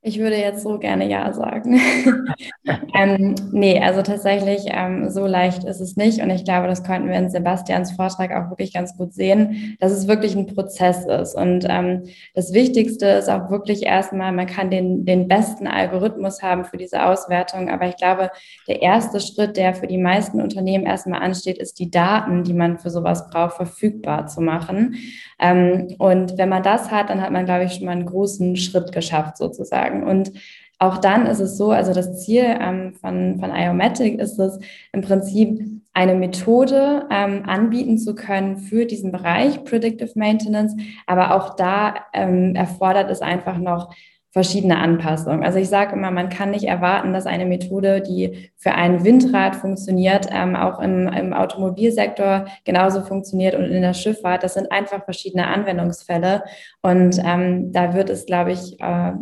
[0.00, 1.80] ich würde jetzt so gerne Ja sagen.
[2.94, 6.22] ähm, nee, also tatsächlich, ähm, so leicht ist es nicht.
[6.22, 9.90] Und ich glaube, das konnten wir in Sebastians Vortrag auch wirklich ganz gut sehen, dass
[9.90, 11.34] es wirklich ein Prozess ist.
[11.34, 16.64] Und ähm, das Wichtigste ist auch wirklich erstmal, man kann den, den besten Algorithmus haben
[16.64, 17.68] für diese Auswertung.
[17.68, 18.30] Aber ich glaube,
[18.68, 22.78] der erste Schritt, der für die meisten Unternehmen erstmal ansteht, ist die Daten, die man
[22.78, 24.94] für sowas braucht, verfügbar zu machen.
[25.40, 28.54] Ähm, und wenn man das hat, dann hat man, glaube ich, schon mal einen großen
[28.56, 30.04] Schritt geschafft sozusagen sagen.
[30.04, 30.32] Und
[30.78, 34.58] auch dann ist es so, also das Ziel ähm, von, von IOMatic ist es
[34.92, 35.60] im Prinzip,
[35.94, 40.76] eine Methode ähm, anbieten zu können für diesen Bereich Predictive Maintenance.
[41.06, 43.92] Aber auch da ähm, erfordert es einfach noch
[44.38, 45.42] verschiedene Anpassungen.
[45.42, 49.56] Also ich sage immer, man kann nicht erwarten, dass eine Methode, die für ein Windrad
[49.56, 54.44] funktioniert, ähm, auch im, im, Automobilsektor genauso funktioniert und in der Schifffahrt.
[54.44, 56.44] Das sind einfach verschiedene Anwendungsfälle.
[56.82, 59.12] Und ähm, da wird es, glaube ich, äh,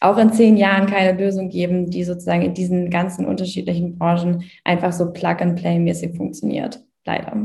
[0.00, 4.94] auch in zehn Jahren keine Lösung geben, die sozusagen in diesen ganzen unterschiedlichen Branchen einfach
[4.94, 6.80] so Plug-and-Play-mäßig funktioniert.
[7.04, 7.36] Leider.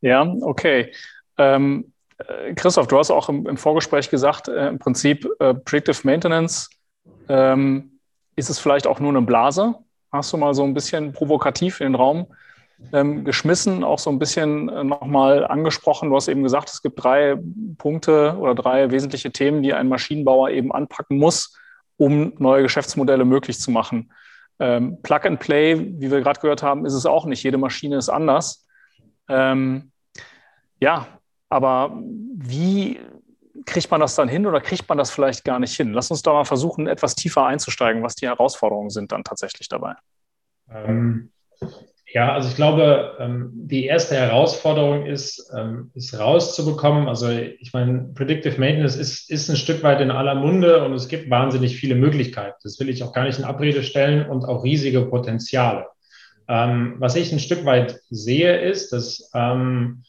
[0.00, 0.90] Ja, okay.
[1.38, 1.91] Ähm äh,
[2.54, 6.70] Christoph, du hast auch im, im Vorgespräch gesagt, äh, im Prinzip äh, Predictive Maintenance
[7.28, 7.98] ähm,
[8.36, 9.74] ist es vielleicht auch nur eine Blase.
[10.10, 12.26] Hast du mal so ein bisschen provokativ in den Raum
[12.92, 16.10] ähm, geschmissen, auch so ein bisschen äh, nochmal angesprochen.
[16.10, 17.38] Du hast eben gesagt, es gibt drei
[17.78, 21.56] Punkte oder drei wesentliche Themen, die ein Maschinenbauer eben anpacken muss,
[21.96, 24.12] um neue Geschäftsmodelle möglich zu machen.
[24.58, 27.42] Ähm, Plug and Play, wie wir gerade gehört haben, ist es auch nicht.
[27.42, 28.66] Jede Maschine ist anders.
[29.28, 29.92] Ähm,
[30.80, 31.06] ja,
[31.52, 31.92] aber
[32.34, 32.98] wie
[33.66, 35.92] kriegt man das dann hin oder kriegt man das vielleicht gar nicht hin?
[35.92, 39.94] Lass uns da mal versuchen, etwas tiefer einzusteigen, was die Herausforderungen sind dann tatsächlich dabei.
[40.70, 41.30] Ähm,
[42.12, 47.08] ja, also ich glaube, ähm, die erste Herausforderung ist, ähm, ist rauszubekommen.
[47.08, 51.08] Also ich meine, Predictive Maintenance ist, ist ein Stück weit in aller Munde und es
[51.08, 52.56] gibt wahnsinnig viele Möglichkeiten.
[52.62, 55.86] Das will ich auch gar nicht in Abrede stellen und auch riesige Potenziale.
[56.48, 60.02] Ähm, was ich ein Stück weit sehe, ist, dass, ähm,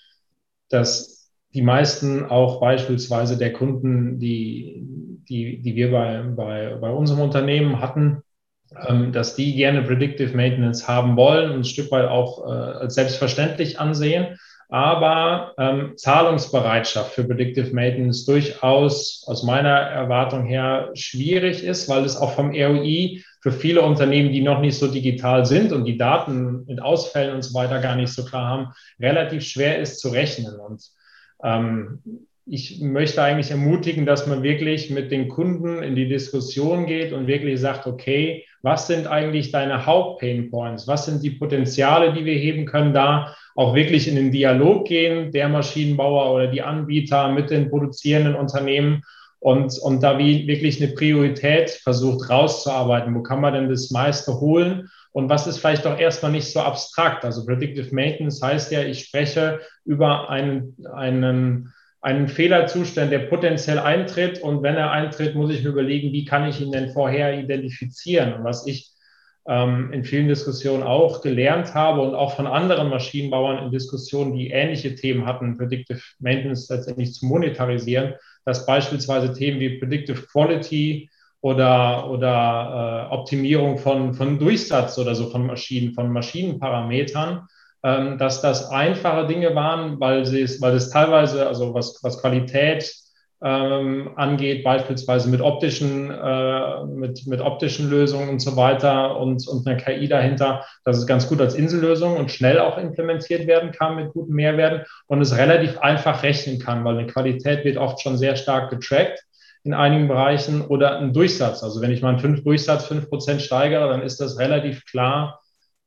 [0.70, 1.13] dass
[1.54, 4.82] die meisten auch beispielsweise der Kunden, die,
[5.30, 8.24] die, die wir bei, bei, bei unserem Unternehmen hatten,
[8.88, 12.96] ähm, dass die gerne Predictive Maintenance haben wollen und ein Stück weit auch äh, als
[12.96, 14.38] selbstverständlich ansehen.
[14.70, 22.18] aber ähm, Zahlungsbereitschaft für Predictive Maintenance durchaus aus meiner Erwartung her schwierig ist, weil es
[22.18, 26.66] auch vom ROI für viele Unternehmen, die noch nicht so digital sind und die Daten
[26.66, 28.68] mit Ausfällen und so weiter gar nicht so klar haben,
[29.00, 30.60] relativ schwer ist zu rechnen.
[30.60, 30.82] Und
[32.46, 37.28] ich möchte eigentlich ermutigen, dass man wirklich mit den Kunden in die Diskussion geht und
[37.28, 40.88] wirklich sagt, okay, was sind eigentlich deine Hauptpain Points?
[40.88, 43.36] Was sind die Potenziale, die wir heben können da?
[43.56, 49.04] auch wirklich in den Dialog gehen, der Maschinenbauer oder die Anbieter mit den produzierenden Unternehmen
[49.40, 53.14] und, und da wie wirklich eine Priorität versucht rauszuarbeiten.
[53.14, 54.90] Wo kann man denn das meiste holen?
[55.14, 57.24] Und was ist vielleicht doch erstmal nicht so abstrakt?
[57.24, 64.42] Also Predictive Maintenance heißt ja, ich spreche über einen, einen, einen Fehlerzustand, der potenziell eintritt.
[64.42, 68.34] Und wenn er eintritt, muss ich mir überlegen, wie kann ich ihn denn vorher identifizieren?
[68.34, 68.92] Und was ich
[69.48, 74.50] ähm, in vielen Diskussionen auch gelernt habe und auch von anderen Maschinenbauern in Diskussionen, die
[74.50, 81.10] ähnliche Themen hatten, Predictive Maintenance letztendlich zu monetarisieren, dass beispielsweise Themen wie Predictive Quality
[81.44, 87.48] oder, oder äh, Optimierung von, von Durchsatz oder so von Maschinen, von Maschinenparametern,
[87.84, 92.22] ähm, dass das einfache Dinge waren, weil, sie es, weil es teilweise, also was, was
[92.22, 92.90] Qualität
[93.44, 99.68] ähm, angeht, beispielsweise mit optischen, äh, mit, mit optischen Lösungen und so weiter und, und
[99.68, 103.98] einer KI dahinter, dass es ganz gut als Insellösung und schnell auch implementiert werden kann
[103.98, 108.16] mit guten Mehrwerten und es relativ einfach rechnen kann, weil eine Qualität wird oft schon
[108.18, 109.26] sehr stark getrackt
[109.64, 111.64] in einigen Bereichen oder ein Durchsatz.
[111.64, 115.40] Also wenn ich meinen fünf Durchsatz fünf Prozent steigere, dann ist das relativ klar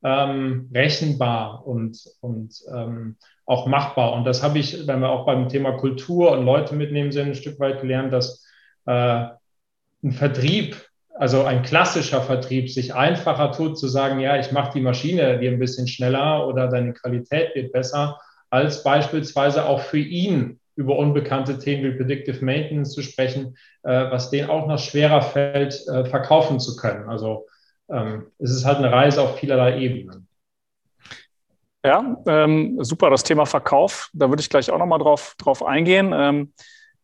[0.03, 4.13] ähm, rechenbar und, und ähm, auch machbar.
[4.13, 7.35] Und das habe ich, wenn wir auch beim Thema Kultur und Leute mitnehmen sind, ein
[7.35, 8.45] Stück weit gelernt, dass
[8.87, 9.27] äh,
[10.03, 10.77] ein Vertrieb,
[11.15, 15.51] also ein klassischer Vertrieb, sich einfacher tut zu sagen, ja, ich mache die Maschine dir
[15.51, 18.19] ein bisschen schneller oder deine Qualität wird besser,
[18.51, 24.31] als beispielsweise auch für ihn über unbekannte Themen wie Predictive Maintenance zu sprechen, äh, was
[24.31, 27.09] denen auch noch schwerer fällt, äh, verkaufen zu können.
[27.09, 27.47] Also
[27.89, 30.29] ähm, es ist halt eine Reise auf vielerlei Ebenen.
[31.85, 34.11] Ja, ähm, super, das Thema Verkauf.
[34.13, 36.13] Da würde ich gleich auch nochmal drauf, drauf eingehen.
[36.15, 36.53] Ähm,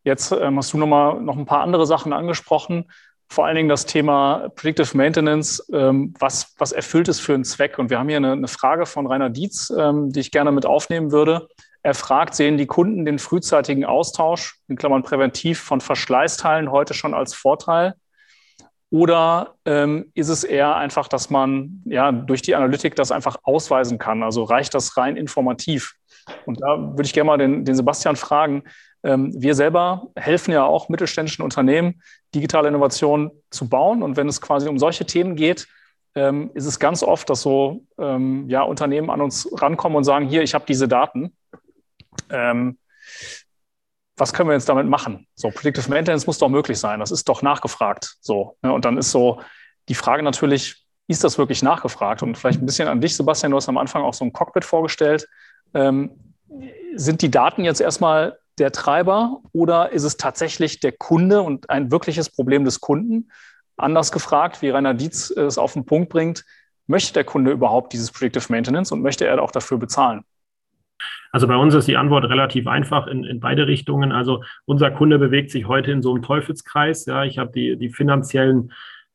[0.02, 2.90] jetzt ähm, hast du nochmal noch ein paar andere Sachen angesprochen.
[3.28, 5.66] Vor allen Dingen das Thema Predictive Maintenance.
[5.72, 7.78] Ähm, was, was erfüllt es für einen Zweck?
[7.78, 10.66] Und wir haben hier eine, eine Frage von Rainer Dietz, ähm, die ich gerne mit
[10.66, 11.48] aufnehmen würde.
[11.82, 17.14] Er fragt, sehen die Kunden den frühzeitigen Austausch, in Klammern präventiv, von Verschleißteilen heute schon
[17.14, 17.94] als Vorteil?
[18.90, 23.98] Oder ähm, ist es eher einfach, dass man ja durch die Analytik das einfach ausweisen
[23.98, 24.22] kann?
[24.22, 25.94] Also reicht das rein informativ?
[26.46, 28.64] Und da würde ich gerne mal den, den Sebastian fragen.
[29.02, 32.02] Ähm, wir selber helfen ja auch mittelständischen Unternehmen,
[32.34, 34.02] digitale Innovationen zu bauen.
[34.02, 35.66] Und wenn es quasi um solche Themen geht,
[36.14, 40.28] ähm, ist es ganz oft, dass so ähm, ja, Unternehmen an uns rankommen und sagen,
[40.28, 41.32] hier, ich habe diese Daten.
[42.30, 42.78] Ähm,
[44.16, 45.26] was können wir jetzt damit machen?
[45.34, 47.00] So, Predictive Maintenance muss doch möglich sein.
[47.00, 48.16] Das ist doch nachgefragt.
[48.20, 48.72] So, ne?
[48.72, 49.40] Und dann ist so
[49.88, 52.22] die Frage natürlich, ist das wirklich nachgefragt?
[52.22, 54.64] Und vielleicht ein bisschen an dich, Sebastian, du hast am Anfang auch so ein Cockpit
[54.64, 55.28] vorgestellt.
[55.74, 56.34] Ähm,
[56.94, 61.90] sind die Daten jetzt erstmal der Treiber oder ist es tatsächlich der Kunde und ein
[61.90, 63.30] wirkliches Problem des Kunden?
[63.76, 66.44] Anders gefragt, wie Rainer Dietz es auf den Punkt bringt,
[66.86, 70.24] möchte der Kunde überhaupt dieses Predictive Maintenance und möchte er auch dafür bezahlen?
[71.32, 74.12] Also bei uns ist die Antwort relativ einfach in, in beide Richtungen.
[74.12, 77.06] Also unser Kunde bewegt sich heute in so einem Teufelskreis.
[77.06, 78.72] Ja, ich habe die, die finanziellen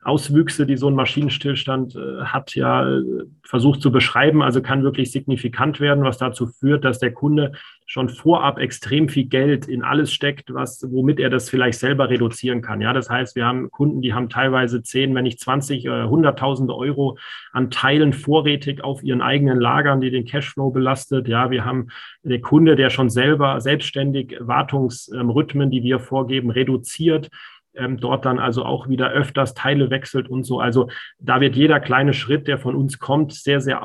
[0.08, 3.04] Auswüchse, die so ein Maschinenstillstand äh, hat, ja äh,
[3.44, 4.42] versucht zu beschreiben.
[4.42, 7.52] Also kann wirklich signifikant werden, was dazu führt, dass der Kunde
[7.86, 12.62] schon vorab extrem viel Geld in alles steckt, was, womit er das vielleicht selber reduzieren
[12.62, 12.80] kann.
[12.80, 16.74] Ja, das heißt, wir haben Kunden, die haben teilweise 10, wenn nicht 20, äh, 100.000
[16.74, 17.18] Euro
[17.52, 21.28] an Teilen vorrätig auf ihren eigenen Lagern, die den Cashflow belastet.
[21.28, 21.88] Ja, wir haben
[22.24, 27.30] den Kunde, der schon selber selbstständig Wartungsrhythmen, die wir vorgeben, reduziert
[27.78, 30.60] ähm, dort dann also auch wieder öfters Teile wechselt und so.
[30.60, 33.82] Also da wird jeder kleine Schritt, der von uns kommt, sehr, sehr,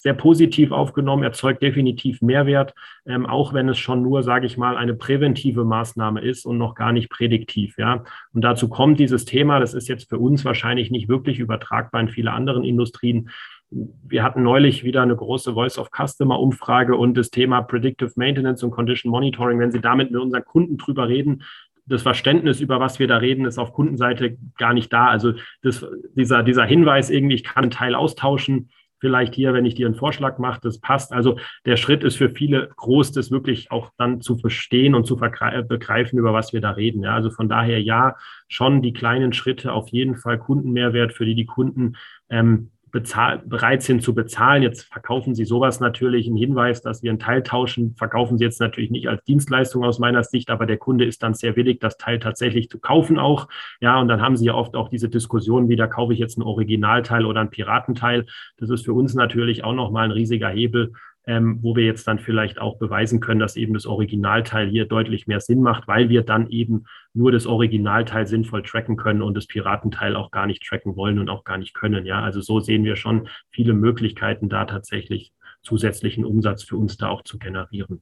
[0.00, 2.72] sehr positiv aufgenommen, erzeugt definitiv Mehrwert,
[3.04, 6.76] ähm, auch wenn es schon nur, sage ich mal, eine präventive Maßnahme ist und noch
[6.76, 7.76] gar nicht prädiktiv.
[7.78, 8.04] Ja.
[8.32, 12.08] Und dazu kommt dieses Thema, das ist jetzt für uns wahrscheinlich nicht wirklich übertragbar in
[12.08, 13.30] viele anderen Industrien.
[13.70, 18.62] Wir hatten neulich wieder eine große Voice of Customer Umfrage und das Thema Predictive Maintenance
[18.62, 19.58] und Condition Monitoring.
[19.58, 21.42] Wenn Sie damit mit unseren Kunden drüber reden,
[21.88, 25.08] das Verständnis, über was wir da reden, ist auf Kundenseite gar nicht da.
[25.08, 25.32] Also
[25.62, 28.70] das, dieser, dieser Hinweis irgendwie, ich kann einen Teil austauschen,
[29.00, 31.12] vielleicht hier, wenn ich dir einen Vorschlag mache, das passt.
[31.12, 35.16] Also der Schritt ist für viele groß, das wirklich auch dann zu verstehen und zu
[35.16, 37.02] begreifen, über was wir da reden.
[37.02, 38.16] Ja, also von daher ja,
[38.48, 41.96] schon die kleinen Schritte auf jeden Fall Kundenmehrwert, für die die Kunden
[42.28, 44.62] ähm, bezahl, bereit sind zu bezahlen.
[44.62, 48.60] Jetzt verkaufen Sie sowas natürlich, ein Hinweis, dass wir einen Teil tauschen, verkaufen Sie jetzt
[48.60, 51.96] natürlich nicht als Dienstleistung aus meiner Sicht, aber der Kunde ist dann sehr willig, das
[51.96, 53.48] Teil tatsächlich zu kaufen auch.
[53.80, 56.42] Ja, und dann haben Sie ja oft auch diese Diskussion wieder, kaufe ich jetzt ein
[56.42, 58.26] Originalteil oder ein Piratenteil.
[58.56, 60.92] Das ist für uns natürlich auch nochmal ein riesiger Hebel,
[61.28, 65.26] ähm, wo wir jetzt dann vielleicht auch beweisen können, dass eben das Originalteil hier deutlich
[65.26, 69.46] mehr Sinn macht, weil wir dann eben nur das Originalteil sinnvoll tracken können und das
[69.46, 72.06] Piratenteil auch gar nicht tracken wollen und auch gar nicht können.
[72.06, 77.08] Ja, also so sehen wir schon viele Möglichkeiten, da tatsächlich zusätzlichen Umsatz für uns da
[77.10, 78.00] auch zu generieren.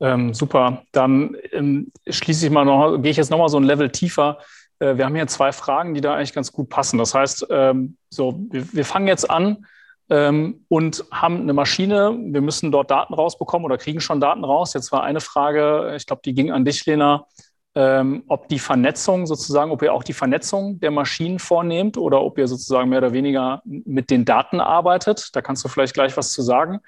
[0.00, 0.82] Ähm, super.
[0.92, 4.40] Dann ähm, schließe ich mal noch, gehe ich jetzt nochmal so ein Level tiefer.
[4.78, 6.98] Äh, wir haben hier zwei Fragen, die da eigentlich ganz gut passen.
[6.98, 9.64] Das heißt, ähm, so, wir fangen jetzt an
[10.10, 12.16] ähm, und haben eine Maschine.
[12.18, 14.74] Wir müssen dort Daten rausbekommen oder kriegen schon Daten raus.
[14.74, 17.26] Jetzt war eine Frage, ich glaube, die ging an dich, Lena,
[17.74, 22.38] ähm, ob die Vernetzung sozusagen, ob ihr auch die Vernetzung der Maschinen vornehmt oder ob
[22.38, 25.30] ihr sozusagen mehr oder weniger mit den Daten arbeitet.
[25.34, 26.80] Da kannst du vielleicht gleich was zu sagen.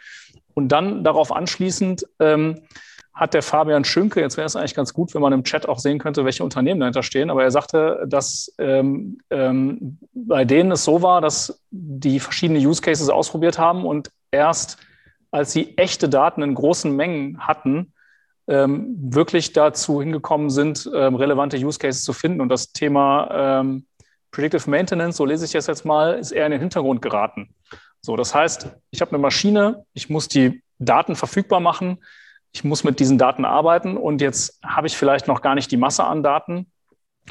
[0.54, 2.62] Und dann darauf anschließend, ähm,
[3.12, 5.78] hat der Fabian Schünke, jetzt wäre es eigentlich ganz gut, wenn man im Chat auch
[5.78, 10.84] sehen könnte, welche Unternehmen dahinter stehen, aber er sagte, dass ähm, ähm, bei denen es
[10.84, 14.78] so war, dass die verschiedene Use Cases ausprobiert haben und erst
[15.30, 17.92] als sie echte Daten in großen Mengen hatten,
[18.48, 22.40] ähm, wirklich dazu hingekommen sind, ähm, relevante Use Cases zu finden.
[22.40, 23.86] Und das Thema ähm,
[24.32, 27.54] Predictive Maintenance, so lese ich es jetzt mal, ist eher in den Hintergrund geraten.
[28.00, 31.98] So, das heißt, ich habe eine Maschine, ich muss die Daten verfügbar machen,
[32.52, 35.76] ich muss mit diesen Daten arbeiten und jetzt habe ich vielleicht noch gar nicht die
[35.76, 36.70] Masse an Daten,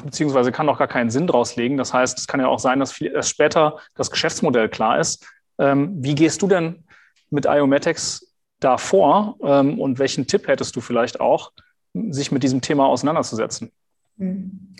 [0.02, 1.76] beziehungsweise kann noch gar keinen Sinn draus legen.
[1.76, 5.26] Das heißt, es kann ja auch sein, dass erst später das Geschäftsmodell klar ist.
[5.58, 6.84] Ähm, wie gehst du denn
[7.28, 11.52] mit IOMatics da vor ähm, und welchen Tipp hättest du vielleicht auch,
[11.92, 13.72] sich mit diesem Thema auseinanderzusetzen?
[14.16, 14.74] Mhm.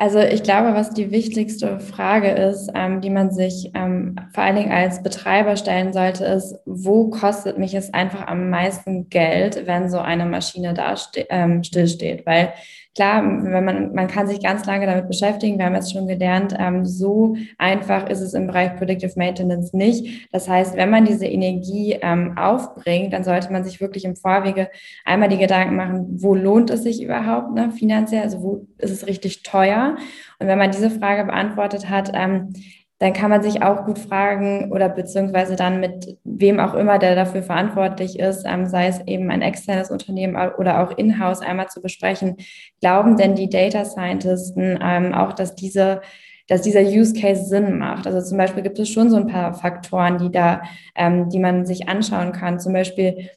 [0.00, 4.54] Also ich glaube, was die wichtigste Frage ist, ähm, die man sich ähm, vor allen
[4.54, 9.90] Dingen als Betreiber stellen sollte, ist, wo kostet mich es einfach am meisten Geld, wenn
[9.90, 10.94] so eine Maschine da
[11.30, 12.24] ähm, stillsteht?
[12.26, 12.52] Weil
[12.98, 15.56] Klar, wenn man, man kann sich ganz lange damit beschäftigen.
[15.56, 20.28] Wir haben jetzt schon gelernt, ähm, so einfach ist es im Bereich Predictive Maintenance nicht.
[20.32, 24.68] Das heißt, wenn man diese Energie ähm, aufbringt, dann sollte man sich wirklich im Vorwege
[25.04, 28.22] einmal die Gedanken machen, wo lohnt es sich überhaupt ne, finanziell?
[28.22, 29.96] Also wo ist es richtig teuer?
[30.40, 32.52] Und wenn man diese Frage beantwortet hat, ähm,
[32.98, 37.14] dann kann man sich auch gut fragen oder beziehungsweise dann mit wem auch immer, der
[37.14, 41.80] dafür verantwortlich ist, ähm, sei es eben ein externes Unternehmen oder auch in-house einmal zu
[41.80, 42.36] besprechen,
[42.80, 46.00] glauben denn die Data Scientisten ähm, auch, dass diese
[46.48, 48.06] dass dieser Use Case Sinn macht.
[48.06, 50.62] Also zum Beispiel gibt es schon so ein paar Faktoren, die da,
[50.94, 52.58] ähm, die man sich anschauen kann.
[52.58, 53.28] Zum Beispiel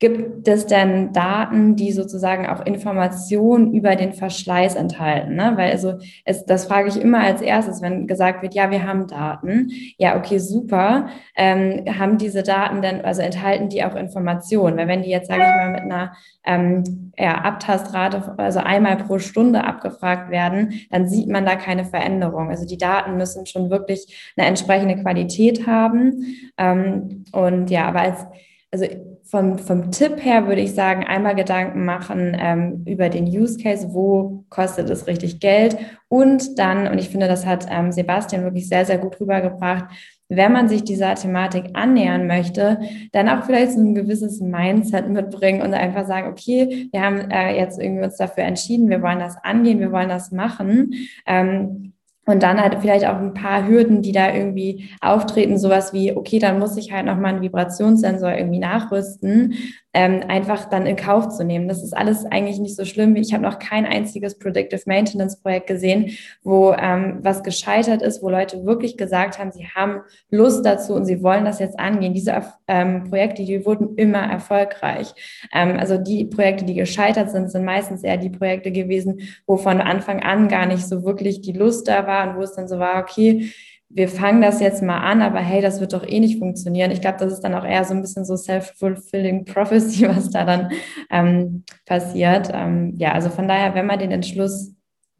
[0.00, 5.34] Gibt es denn Daten, die sozusagen auch Informationen über den Verschleiß enthalten?
[5.34, 5.52] Ne?
[5.56, 9.08] Weil also es, das frage ich immer als erstes, wenn gesagt wird, ja, wir haben
[9.08, 9.70] Daten.
[9.98, 11.08] Ja, okay, super.
[11.36, 14.78] Ähm, haben diese Daten denn, also enthalten die auch Informationen?
[14.78, 16.12] Weil wenn die jetzt, sage ich mal, mit einer
[16.46, 22.48] ähm, ja, Abtastrate, also einmal pro Stunde abgefragt werden, dann sieht man da keine Veränderung.
[22.48, 26.24] Also die Daten müssen schon wirklich eine entsprechende Qualität haben.
[26.56, 28.26] Ähm, und ja, aber als
[28.72, 28.86] also
[29.30, 33.88] vom, vom Tipp her würde ich sagen, einmal Gedanken machen ähm, über den Use Case,
[33.92, 35.76] wo kostet es richtig Geld
[36.08, 39.84] und dann, und ich finde, das hat ähm, Sebastian wirklich sehr, sehr gut rübergebracht,
[40.28, 42.80] wenn man sich dieser Thematik annähern möchte,
[43.12, 47.56] dann auch vielleicht so ein gewisses Mindset mitbringen und einfach sagen, okay, wir haben äh,
[47.56, 50.94] jetzt irgendwie uns dafür entschieden, wir wollen das angehen, wir wollen das machen.
[51.26, 51.92] Ähm,
[52.30, 56.38] und dann halt vielleicht auch ein paar Hürden, die da irgendwie auftreten, sowas wie, okay,
[56.38, 59.54] dann muss ich halt nochmal einen Vibrationssensor irgendwie nachrüsten
[59.92, 61.66] ähm, einfach dann in Kauf zu nehmen.
[61.66, 63.16] Das ist alles eigentlich nicht so schlimm.
[63.16, 66.12] Ich habe noch kein einziges Predictive Maintenance Projekt gesehen,
[66.42, 71.06] wo ähm, was gescheitert ist, wo Leute wirklich gesagt haben, sie haben Lust dazu und
[71.06, 72.14] sie wollen das jetzt angehen.
[72.14, 75.12] Diese ähm, Projekte, die wurden immer erfolgreich.
[75.52, 79.80] Ähm, also die Projekte, die gescheitert sind, sind meistens eher die Projekte gewesen, wo von
[79.80, 82.78] Anfang an gar nicht so wirklich die Lust da war und wo es dann so
[82.78, 83.50] war, okay,
[83.92, 86.92] wir fangen das jetzt mal an, aber hey, das wird doch eh nicht funktionieren.
[86.92, 90.44] Ich glaube, das ist dann auch eher so ein bisschen so self-fulfilling prophecy, was da
[90.44, 90.70] dann
[91.10, 92.50] ähm, passiert.
[92.52, 94.74] Ähm, ja, also von daher, wenn man den Entschluss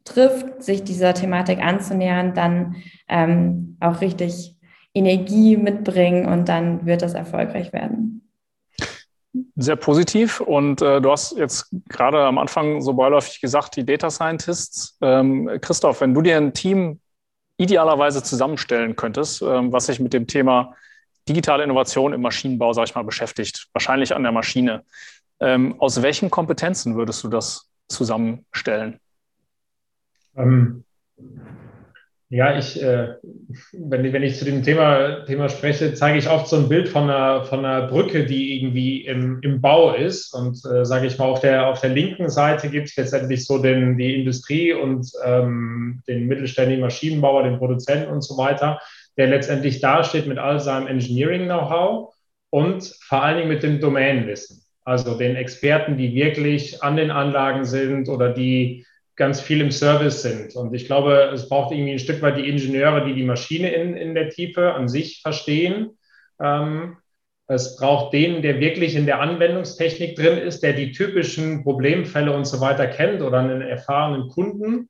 [0.05, 2.77] trifft, sich dieser Thematik anzunähern, dann
[3.09, 4.55] ähm, auch richtig
[4.93, 8.29] Energie mitbringen und dann wird das erfolgreich werden.
[9.55, 10.39] Sehr positiv.
[10.39, 14.97] Und äh, du hast jetzt gerade am Anfang so beiläufig gesagt, die Data Scientists.
[15.01, 16.99] Ähm, Christoph, wenn du dir ein Team
[17.61, 20.75] idealerweise zusammenstellen könntest, ähm, was sich mit dem Thema
[21.29, 24.83] digitale Innovation im Maschinenbau, sage ich mal, beschäftigt, wahrscheinlich an der Maschine.
[25.39, 28.99] Ähm, aus welchen Kompetenzen würdest du das zusammenstellen?
[30.35, 30.83] Ähm,
[32.33, 33.15] Ja, ich, äh,
[33.73, 37.09] wenn, wenn ich zu dem Thema, Thema spreche, zeige ich oft so ein Bild von
[37.09, 40.33] einer, von einer Brücke, die irgendwie im, im Bau ist.
[40.33, 43.61] Und äh, sage ich mal, auf der, auf der linken Seite gibt es letztendlich so
[43.61, 48.79] den, die Industrie und ähm, den mittelständigen Maschinenbauer, den Produzenten und so weiter,
[49.17, 52.13] der letztendlich dasteht mit all seinem Engineering-Know-how
[52.49, 54.61] und vor allen Dingen mit dem Domänenwissen.
[54.85, 58.85] Also den Experten, die wirklich an den Anlagen sind oder die
[59.15, 60.55] ganz viel im Service sind.
[60.55, 63.95] Und ich glaube, es braucht irgendwie ein Stück weit die Ingenieure, die die Maschine in,
[63.95, 65.97] in der Tiefe an sich verstehen.
[66.41, 66.97] Ähm,
[67.47, 72.45] es braucht den, der wirklich in der Anwendungstechnik drin ist, der die typischen Problemfälle und
[72.45, 74.89] so weiter kennt oder einen erfahrenen Kunden.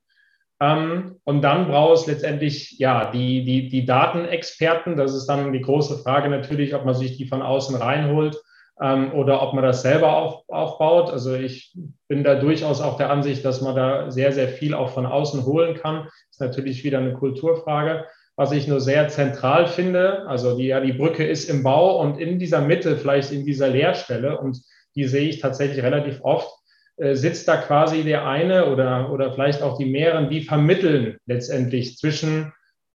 [0.60, 4.96] Ähm, und dann braucht es letztendlich ja die, die, die Datenexperten.
[4.96, 8.40] Das ist dann die große Frage natürlich, ob man sich die von außen reinholt
[8.82, 11.10] ähm, oder ob man das selber auf, aufbaut.
[11.10, 11.72] Also ich
[12.08, 15.44] bin da durchaus auch der Ansicht, dass man da sehr, sehr viel auch von außen
[15.44, 16.08] holen kann.
[16.30, 18.06] Ist natürlich wieder eine Kulturfrage.
[18.34, 22.18] Was ich nur sehr zentral finde, also die, ja, die Brücke ist im Bau und
[22.18, 24.58] in dieser Mitte, vielleicht in dieser Leerstelle, und
[24.96, 26.50] die sehe ich tatsächlich relativ oft,
[26.96, 31.98] äh, sitzt da quasi der eine oder, oder vielleicht auch die mehreren, die vermitteln letztendlich
[31.98, 32.52] zwischen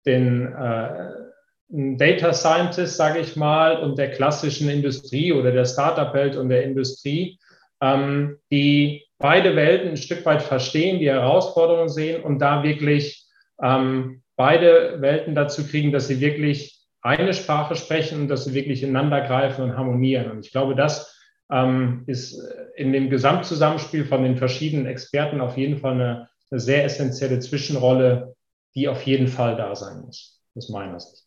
[0.06, 1.23] den äh,
[1.68, 7.38] Data Scientist, sage ich mal, und der klassischen Industrie oder der Startup-Welt und der Industrie,
[7.80, 13.26] ähm, die beide Welten ein Stück weit verstehen, die Herausforderungen sehen und da wirklich
[13.62, 18.82] ähm, beide Welten dazu kriegen, dass sie wirklich eine Sprache sprechen und dass sie wirklich
[18.82, 20.30] ineinander greifen und harmonieren.
[20.30, 21.18] Und ich glaube, das
[21.50, 22.40] ähm, ist
[22.76, 28.34] in dem Gesamtzusammenspiel von den verschiedenen Experten auf jeden Fall eine, eine sehr essentielle Zwischenrolle,
[28.74, 31.23] die auf jeden Fall da sein muss, aus meiner Sicht.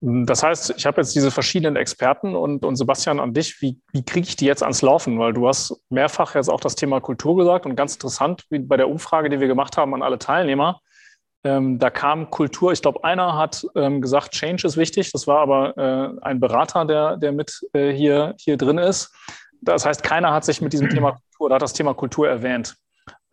[0.00, 4.04] Das heißt, ich habe jetzt diese verschiedenen Experten und, und Sebastian an dich, wie, wie
[4.04, 5.18] kriege ich die jetzt ans Laufen?
[5.18, 8.76] Weil du hast mehrfach jetzt auch das Thema Kultur gesagt und ganz interessant, wie bei
[8.76, 10.80] der Umfrage, die wir gemacht haben an alle Teilnehmer,
[11.44, 15.40] ähm, da kam Kultur, ich glaube, einer hat ähm, gesagt, Change ist wichtig, das war
[15.40, 19.14] aber äh, ein Berater, der, der mit äh, hier, hier drin ist.
[19.60, 22.76] Das heißt, keiner hat sich mit diesem Thema Kultur oder hat das Thema Kultur erwähnt.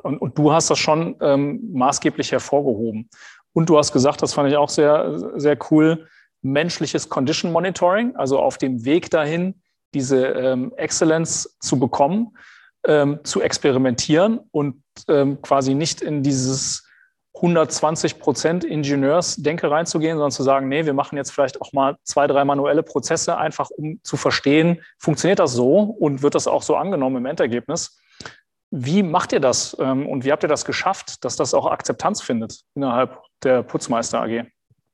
[0.04, 3.10] Und, und du hast das schon ähm, maßgeblich hervorgehoben.
[3.54, 6.08] Und du hast gesagt, das fand ich auch sehr, sehr cool,
[6.42, 9.62] menschliches Condition Monitoring, also auf dem Weg dahin,
[9.94, 12.38] diese ähm, Excellence zu bekommen,
[12.86, 16.88] ähm, zu experimentieren und ähm, quasi nicht in dieses
[17.36, 22.28] 120 Prozent Ingenieursdenke reinzugehen, sondern zu sagen, nee, wir machen jetzt vielleicht auch mal zwei,
[22.28, 26.76] drei manuelle Prozesse, einfach um zu verstehen, funktioniert das so und wird das auch so
[26.76, 27.98] angenommen im Endergebnis.
[28.70, 32.22] Wie macht ihr das ähm, und wie habt ihr das geschafft, dass das auch Akzeptanz
[32.22, 34.46] findet innerhalb der Putzmeister AG?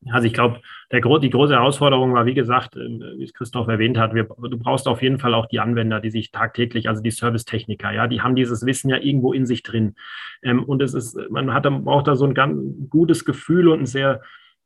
[0.10, 2.80] Also ich glaube, die große Herausforderung war, wie gesagt, äh,
[3.18, 6.12] wie es Christoph erwähnt hat, wir, du brauchst auf jeden Fall auch die Anwender, die
[6.12, 9.96] sich tagtäglich, also die Servicetechniker, ja, die haben dieses Wissen ja irgendwo in sich drin.
[10.44, 12.58] Ähm, und es ist, man hat, braucht da so ein ganz
[12.90, 14.22] gutes Gefühl und ein sehr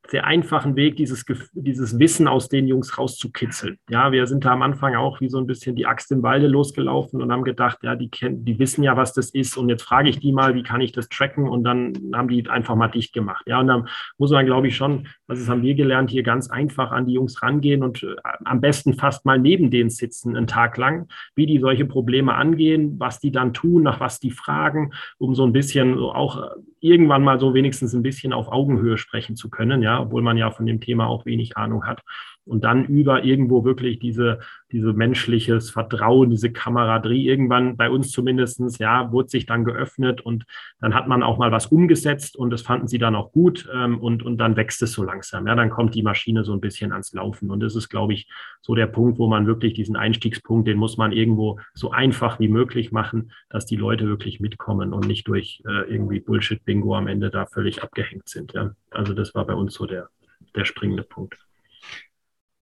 [0.10, 3.78] sehr einfachen Weg, dieses, dieses Wissen aus den Jungs rauszukitzeln.
[3.90, 6.48] Ja, wir sind da am Anfang auch wie so ein bisschen die Axt im Walde
[6.48, 9.58] losgelaufen und haben gedacht, ja, die kennen, die wissen ja, was das ist.
[9.58, 11.48] Und jetzt frage ich die mal, wie kann ich das tracken?
[11.48, 13.44] Und dann haben die einfach mal dicht gemacht.
[13.48, 13.88] Ja, und dann
[14.18, 17.42] muss man, glaube ich, schon, das haben wir gelernt, hier ganz einfach an die Jungs
[17.42, 21.60] rangehen und äh, am besten fast mal neben denen sitzen, einen Tag lang, wie die
[21.60, 25.98] solche Probleme angehen, was die dann tun, nach was die fragen, um so ein bisschen
[26.00, 26.50] auch äh,
[26.82, 30.52] irgendwann mal so wenigstens ein bisschen auf Augenhöhe sprechen zu können, ja, obwohl man ja
[30.52, 32.02] von dem Thema auch wenig Ahnung hat.
[32.46, 34.40] Und dann über irgendwo wirklich diese,
[34.72, 40.46] diese menschliches Vertrauen, diese Kameraderie, irgendwann bei uns zumindestens ja, wurde sich dann geöffnet und
[40.80, 44.00] dann hat man auch mal was umgesetzt und das fanden sie dann auch gut ähm,
[44.00, 45.46] und, und dann wächst es so langsam.
[45.46, 47.52] Ja, dann kommt die Maschine so ein bisschen ans Laufen.
[47.52, 48.28] Und das ist, glaube ich,
[48.62, 52.48] so der Punkt, wo man wirklich diesen Einstiegspunkt, den muss man irgendwo so einfach wie
[52.48, 57.30] möglich machen, dass die Leute wirklich mitkommen und nicht durch äh, irgendwie Bullshit-Bingo am Ende
[57.30, 58.54] da völlig abgehängt sind.
[58.54, 58.72] Ja.
[58.90, 60.10] Also das war bei uns so der,
[60.56, 61.38] der springende Punkt.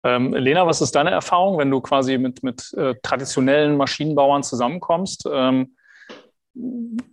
[0.04, 5.26] Ähm, Lena, was ist deine Erfahrung, wenn du quasi mit, mit äh, traditionellen Maschinenbauern zusammenkommst?
[5.32, 5.76] Ähm,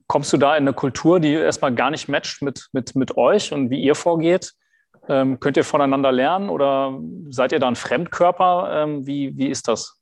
[0.07, 3.53] kommst du da in eine Kultur, die erstmal gar nicht matcht mit, mit, mit euch
[3.53, 4.53] und wie ihr vorgeht?
[5.07, 8.83] Ähm, könnt ihr voneinander lernen oder seid ihr da ein Fremdkörper?
[8.83, 10.00] Ähm, wie, wie ist das?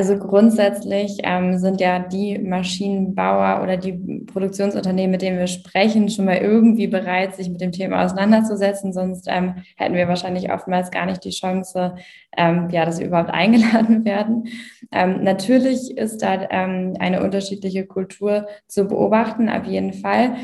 [0.00, 3.92] Also grundsätzlich ähm, sind ja die Maschinenbauer oder die
[4.24, 8.94] Produktionsunternehmen, mit denen wir sprechen, schon mal irgendwie bereit, sich mit dem Thema auseinanderzusetzen.
[8.94, 11.96] Sonst ähm, hätten wir wahrscheinlich oftmals gar nicht die Chance,
[12.34, 14.48] ähm, ja, dass wir überhaupt eingeladen werden.
[14.90, 20.34] Ähm, natürlich ist da ähm, eine unterschiedliche Kultur zu beobachten, auf jeden Fall.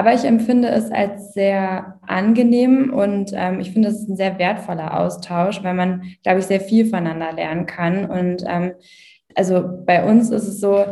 [0.00, 4.98] Aber ich empfinde es als sehr angenehm und ähm, ich finde, es ein sehr wertvoller
[4.98, 8.06] Austausch, weil man, glaube ich, sehr viel voneinander lernen kann.
[8.06, 8.72] Und ähm,
[9.34, 10.86] also bei uns ist es so,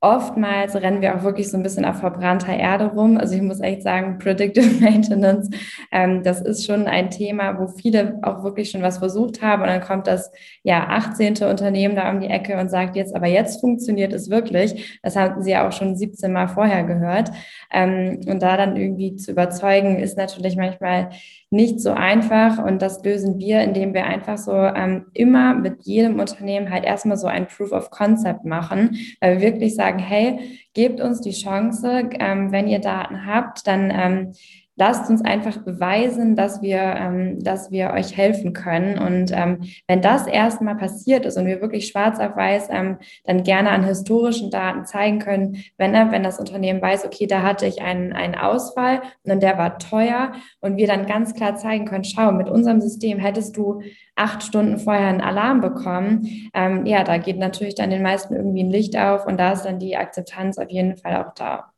[0.00, 3.16] oftmals rennen wir auch wirklich so ein bisschen auf verbrannter Erde rum.
[3.18, 5.50] Also ich muss echt sagen, Predictive Maintenance,
[5.90, 9.62] ähm, das ist schon ein Thema, wo viele auch wirklich schon was versucht haben.
[9.62, 10.30] Und dann kommt das
[10.62, 11.38] ja 18.
[11.48, 15.00] Unternehmen da um die Ecke und sagt jetzt, aber jetzt funktioniert es wirklich.
[15.02, 17.30] Das haben sie ja auch schon 17 Mal vorher gehört.
[17.72, 21.10] Ähm, und da dann irgendwie zu überzeugen, ist natürlich manchmal
[21.50, 22.58] nicht so einfach.
[22.58, 27.16] Und das lösen wir, indem wir einfach so ähm, immer mit jedem Unternehmen halt erstmal
[27.16, 32.10] so ein Proof of Concept machen, weil wir wirklich sagen, hey, gebt uns die Chance,
[32.18, 34.32] ähm, wenn ihr Daten habt, dann ähm,
[34.78, 38.98] lasst uns einfach beweisen, dass wir, ähm, dass wir euch helfen können.
[38.98, 43.42] Und ähm, wenn das erstmal passiert ist und wir wirklich schwarz auf weiß ähm, dann
[43.42, 47.82] gerne an historischen Daten zeigen können, wenn, wenn das Unternehmen weiß, okay, da hatte ich
[47.82, 52.30] einen, einen Ausfall und der war teuer und wir dann ganz klar zeigen können, schau,
[52.30, 53.82] mit unserem System hättest du
[54.14, 56.50] acht Stunden vorher einen Alarm bekommen.
[56.54, 59.62] Ähm, ja, da geht natürlich dann den meisten irgendwie ein Licht auf und da ist
[59.62, 61.72] dann die Akzeptanz auf jeden Fall auch da.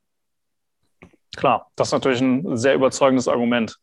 [1.37, 3.79] Klar, das ist natürlich ein sehr überzeugendes Argument.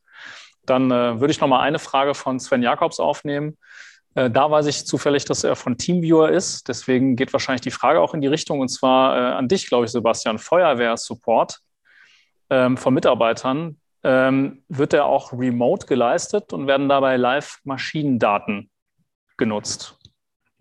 [0.66, 3.58] Dann äh, würde ich noch mal eine Frage von Sven Jakobs aufnehmen.
[4.16, 6.68] Äh, da weiß ich zufällig, dass er von Teamviewer ist.
[6.68, 8.60] Deswegen geht wahrscheinlich die Frage auch in die Richtung.
[8.60, 10.40] Und zwar äh, an dich, glaube ich, Sebastian.
[10.40, 11.60] Feuerwehr-Support
[12.50, 13.78] ähm, von Mitarbeitern.
[14.04, 18.70] Ähm, wird der auch remote geleistet und werden dabei Live-Maschinendaten
[19.38, 19.98] genutzt?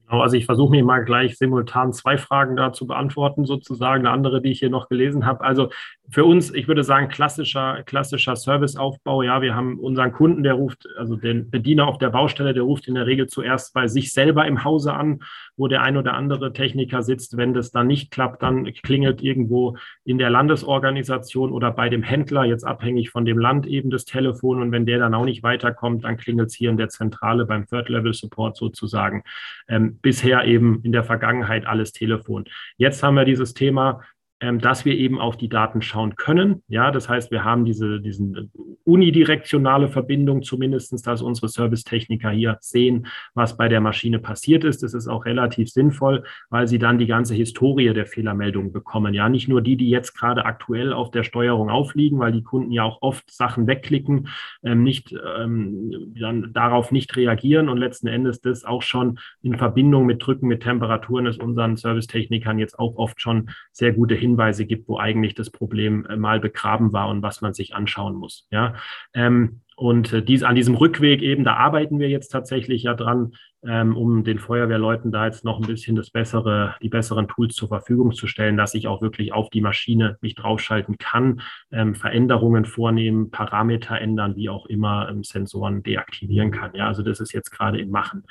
[0.06, 4.10] Genau, also ich versuche mir mal gleich simultan zwei Fragen da zu beantworten, sozusagen, eine
[4.10, 5.44] andere, die ich hier noch gelesen habe.
[5.44, 5.70] Also
[6.10, 9.22] für uns, ich würde sagen, klassischer, klassischer Serviceaufbau.
[9.22, 12.86] Ja, wir haben unseren Kunden, der ruft, also den Bediener auf der Baustelle, der ruft
[12.86, 15.20] in der Regel zuerst bei sich selber im Hause an,
[15.56, 17.36] wo der ein oder andere Techniker sitzt.
[17.36, 22.44] Wenn das dann nicht klappt, dann klingelt irgendwo in der Landesorganisation oder bei dem Händler,
[22.44, 24.60] jetzt abhängig von dem Land eben das Telefon.
[24.60, 27.66] Und wenn der dann auch nicht weiterkommt, dann klingelt es hier in der Zentrale beim
[27.66, 29.24] Third-Level-Support sozusagen.
[29.68, 32.44] Ähm, bisher eben in der Vergangenheit alles Telefon.
[32.76, 34.02] Jetzt haben wir dieses Thema,
[34.40, 36.62] ähm, dass wir eben auf die Daten schauen können.
[36.68, 38.50] Ja, das heißt, wir haben diese diesen
[38.84, 44.82] unidirektionale Verbindung zumindestens, dass unsere Servicetechniker hier sehen, was bei der Maschine passiert ist.
[44.82, 49.14] Das ist auch relativ sinnvoll, weil sie dann die ganze Historie der Fehlermeldungen bekommen.
[49.14, 52.72] Ja, nicht nur die, die jetzt gerade aktuell auf der Steuerung aufliegen, weil die Kunden
[52.72, 54.28] ja auch oft Sachen wegklicken,
[54.62, 60.04] ähm, nicht ähm, dann darauf nicht reagieren und letzten Endes das auch schon in Verbindung
[60.04, 64.88] mit Drücken, mit Temperaturen ist unseren Servicetechnikern jetzt auch oft schon sehr gute Hinweise gibt,
[64.88, 68.46] wo eigentlich das Problem äh, mal begraben war und was man sich anschauen muss.
[68.50, 68.74] Ja,
[69.14, 73.34] ähm, und äh, dies, an diesem Rückweg eben, da arbeiten wir jetzt tatsächlich ja dran,
[73.62, 77.68] ähm, um den Feuerwehrleuten da jetzt noch ein bisschen das bessere, die besseren Tools zur
[77.68, 82.64] Verfügung zu stellen, dass ich auch wirklich auf die Maschine mich draufschalten kann, ähm, Veränderungen
[82.64, 86.70] vornehmen, Parameter ändern, wie auch immer ähm, Sensoren deaktivieren kann.
[86.74, 88.24] Ja, also das ist jetzt gerade im Machen.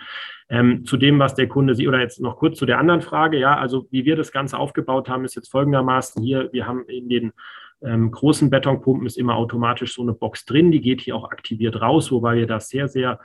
[0.50, 3.38] Ähm, zu dem, was der Kunde sieht, oder jetzt noch kurz zu der anderen Frage,
[3.38, 7.08] ja, also wie wir das Ganze aufgebaut haben, ist jetzt folgendermaßen hier, wir haben in
[7.08, 7.34] den
[7.82, 11.82] ähm, großen Betonpumpen ist immer automatisch so eine Box drin, die geht hier auch aktiviert
[11.82, 13.20] raus, wobei wir das sehr, sehr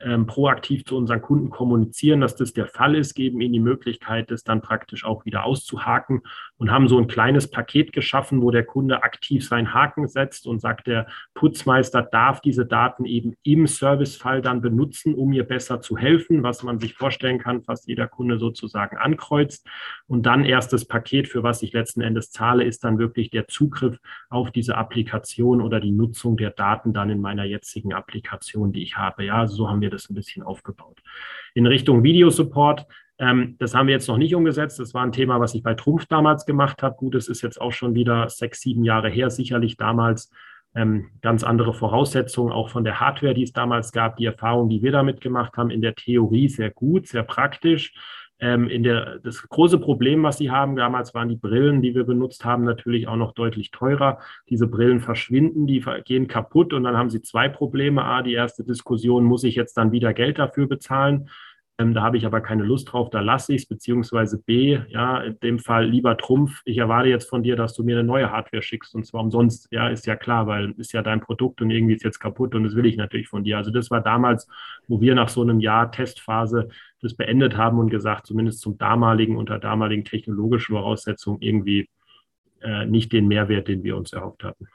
[0.00, 4.30] ähm, proaktiv zu unseren Kunden kommunizieren, dass das der Fall ist, geben ihnen die Möglichkeit,
[4.30, 6.22] das dann praktisch auch wieder auszuhaken
[6.64, 10.60] und haben so ein kleines Paket geschaffen, wo der Kunde aktiv seinen Haken setzt und
[10.60, 15.98] sagt, der Putzmeister darf diese Daten eben im Servicefall dann benutzen, um mir besser zu
[15.98, 19.68] helfen, was man sich vorstellen kann, fast jeder Kunde sozusagen ankreuzt.
[20.06, 23.46] Und dann erst das Paket, für was ich letzten Endes zahle, ist dann wirklich der
[23.46, 23.98] Zugriff
[24.30, 28.96] auf diese Applikation oder die Nutzung der Daten dann in meiner jetzigen Applikation, die ich
[28.96, 29.22] habe.
[29.26, 31.02] Ja, so haben wir das ein bisschen aufgebaut.
[31.52, 32.86] In Richtung Videosupport,
[33.18, 34.78] ähm, das haben wir jetzt noch nicht umgesetzt.
[34.80, 36.96] Das war ein Thema, was ich bei Trumpf damals gemacht habe.
[36.96, 39.30] Gut, es ist jetzt auch schon wieder sechs, sieben Jahre her.
[39.30, 40.30] Sicherlich damals
[40.74, 44.16] ähm, ganz andere Voraussetzungen, auch von der Hardware, die es damals gab.
[44.16, 47.94] Die Erfahrung, die wir damit gemacht haben, in der Theorie sehr gut, sehr praktisch.
[48.40, 52.02] Ähm, in der, das große Problem, was sie haben, damals waren die Brillen, die wir
[52.02, 54.18] benutzt haben, natürlich auch noch deutlich teurer.
[54.50, 58.04] Diese Brillen verschwinden, die gehen kaputt und dann haben sie zwei Probleme.
[58.04, 61.28] A, die erste Diskussion, muss ich jetzt dann wieder Geld dafür bezahlen?
[61.78, 65.18] Ähm, da habe ich aber keine Lust drauf, da lasse ich es, beziehungsweise B, ja,
[65.22, 68.30] in dem Fall lieber Trumpf, ich erwarte jetzt von dir, dass du mir eine neue
[68.30, 71.70] Hardware schickst und zwar umsonst, ja, ist ja klar, weil ist ja dein Produkt und
[71.70, 73.56] irgendwie ist jetzt kaputt und das will ich natürlich von dir.
[73.56, 74.46] Also das war damals,
[74.86, 76.68] wo wir nach so einem Jahr Testphase
[77.02, 81.88] das beendet haben und gesagt, zumindest zum damaligen, unter damaligen technologischen Voraussetzungen irgendwie
[82.62, 84.68] äh, nicht den Mehrwert, den wir uns erhofft hatten.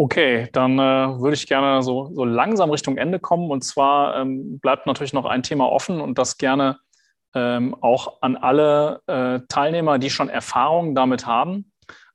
[0.00, 3.50] Okay, dann äh, würde ich gerne so, so langsam Richtung Ende kommen.
[3.50, 6.78] Und zwar ähm, bleibt natürlich noch ein Thema offen und das gerne
[7.34, 11.70] ähm, auch an alle äh, Teilnehmer, die schon Erfahrungen damit haben.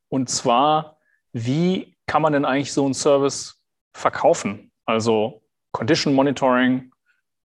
[0.09, 0.97] Und zwar,
[1.31, 3.61] wie kann man denn eigentlich so einen Service
[3.93, 4.71] verkaufen?
[4.87, 6.91] Also Condition Monitoring,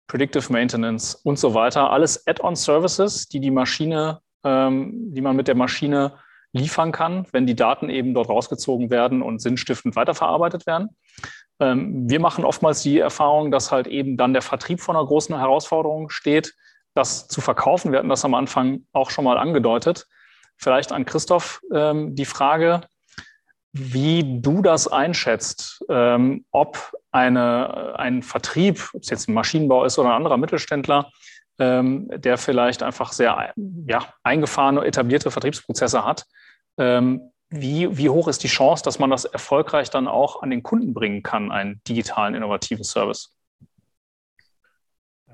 [0.06, 1.90] Predictive Maintenance und so weiter.
[1.90, 6.14] Alles Add-on-Services, die die Maschine ähm, die man mit der Maschine
[6.52, 10.90] liefern kann, wenn die Daten eben dort rausgezogen werden und sinnstiftend weiterverarbeitet werden.
[11.60, 15.36] Ähm, wir machen oftmals die Erfahrung, dass halt eben dann der Vertrieb vor einer großen
[15.36, 16.54] Herausforderung steht,
[16.94, 17.92] das zu verkaufen.
[17.92, 20.06] Wir hatten das am Anfang auch schon mal angedeutet.
[20.56, 22.80] Vielleicht an Christoph ähm, die Frage,
[23.72, 29.98] wie du das einschätzt, ähm, ob eine, ein Vertrieb, ob es jetzt ein Maschinenbau ist
[29.98, 31.10] oder ein anderer Mittelständler,
[31.58, 33.52] ähm, der vielleicht einfach sehr
[33.86, 36.26] ja, eingefahrene, etablierte Vertriebsprozesse hat,
[36.78, 40.62] ähm, wie, wie hoch ist die Chance, dass man das erfolgreich dann auch an den
[40.62, 43.34] Kunden bringen kann, einen digitalen, innovativen Service?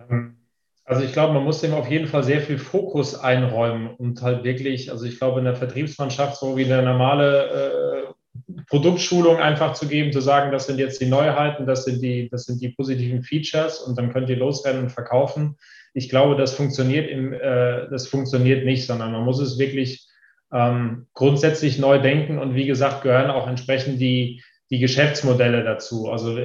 [0.08, 0.38] Ähm,
[0.84, 4.44] also ich glaube, man muss dem auf jeden Fall sehr viel Fokus einräumen und halt
[4.44, 9.88] wirklich, also ich glaube, in der Vertriebsmannschaft so wie eine normale äh, Produktschulung einfach zu
[9.88, 13.22] geben, zu sagen, das sind jetzt die Neuheiten, das sind die, das sind die positiven
[13.22, 15.56] Features und dann könnt ihr losrennen und verkaufen.
[15.94, 20.06] Ich glaube, das funktioniert im, äh, das funktioniert nicht, sondern man muss es wirklich
[20.52, 26.10] ähm, grundsätzlich neu denken und wie gesagt, gehören auch entsprechend die, die Geschäftsmodelle dazu.
[26.10, 26.38] Also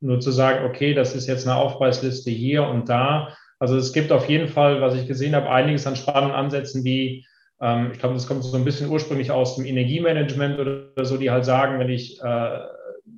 [0.00, 3.36] nur zu sagen, okay, das ist jetzt eine Aufpreisliste hier und da.
[3.58, 7.26] Also es gibt auf jeden Fall, was ich gesehen habe, einiges an spannenden Ansätzen, wie
[7.60, 11.30] ähm, ich glaube, das kommt so ein bisschen ursprünglich aus dem Energiemanagement oder so, die
[11.30, 12.58] halt sagen, wenn ich äh,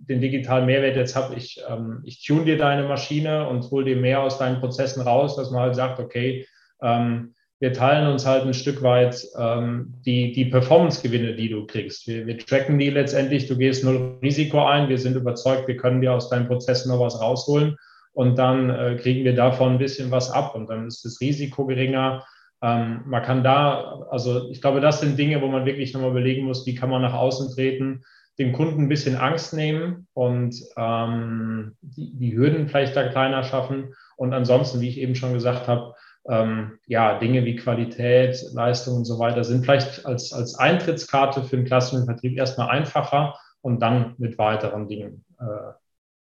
[0.09, 3.96] den digitalen Mehrwert jetzt habe, ich, ähm, ich tune dir deine Maschine und hole dir
[3.96, 6.46] mehr aus deinen Prozessen raus, dass man halt sagt, okay,
[6.82, 12.09] ähm, wir teilen uns halt ein Stück weit ähm, die, die Performance-Gewinne, die du kriegst.
[12.09, 16.00] Wir, wir tracken die letztendlich, du gehst null Risiko ein, wir sind überzeugt, wir können
[16.00, 17.76] dir aus deinen Prozessen noch was rausholen.
[18.14, 20.57] Und dann äh, kriegen wir davon ein bisschen was ab.
[20.57, 22.24] Und dann ist das Risiko geringer.
[22.62, 26.44] Ähm, man kann da, also ich glaube, das sind Dinge, wo man wirklich nochmal überlegen
[26.44, 28.03] muss, wie kann man nach außen treten,
[28.39, 33.95] dem Kunden ein bisschen Angst nehmen und ähm, die, die Hürden vielleicht da kleiner schaffen
[34.16, 35.95] und ansonsten, wie ich eben schon gesagt habe,
[36.28, 41.57] ähm, ja, Dinge wie Qualität, Leistung und so weiter sind vielleicht als, als Eintrittskarte für
[41.57, 45.72] den klassischen Vertrieb erstmal einfacher und dann mit weiteren Dingen äh,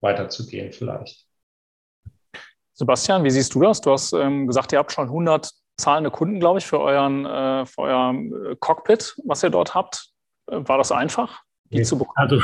[0.01, 1.25] weiterzugehen vielleicht.
[2.73, 3.81] Sebastian, wie siehst du das?
[3.81, 7.65] Du hast ähm, gesagt, ihr habt schon 100 zahlende Kunden, glaube ich, für, euren, äh,
[7.65, 10.11] für euer äh, Cockpit, was ihr dort habt.
[10.49, 11.41] Äh, war das einfach,
[11.71, 12.15] die zu bekommen?
[12.17, 12.41] Also,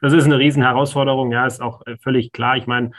[0.00, 1.32] das ist eine Riesenherausforderung.
[1.32, 2.56] Ja, ist auch äh, völlig klar.
[2.56, 2.92] Ich meine,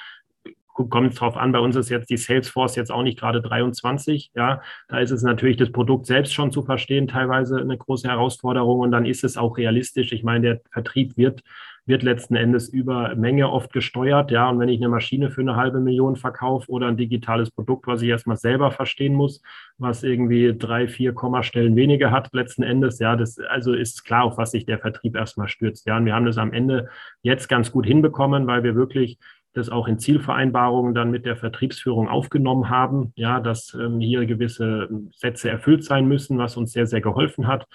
[0.74, 4.32] kommt es drauf an, bei uns ist jetzt die Salesforce jetzt auch nicht gerade 23,
[4.36, 8.80] ja, da ist es natürlich das Produkt selbst schon zu verstehen, teilweise eine große Herausforderung
[8.80, 10.12] und dann ist es auch realistisch.
[10.12, 11.44] Ich meine, der Vertrieb wird,
[11.86, 15.56] wird letzten Endes über Menge oft gesteuert, ja, und wenn ich eine Maschine für eine
[15.56, 19.42] halbe Million verkaufe oder ein digitales Produkt, was ich erstmal selber verstehen muss,
[19.78, 24.38] was irgendwie drei, vier Kommastellen weniger hat, letzten Endes, ja, das also ist klar, auf
[24.38, 26.90] was sich der Vertrieb erstmal stürzt, ja, und wir haben das am Ende
[27.22, 29.18] jetzt ganz gut hinbekommen, weil wir wirklich
[29.54, 34.90] das auch in Zielvereinbarungen dann mit der Vertriebsführung aufgenommen haben, ja, dass ähm, hier gewisse
[35.16, 37.68] Sätze erfüllt sein müssen, was uns sehr, sehr geholfen hat.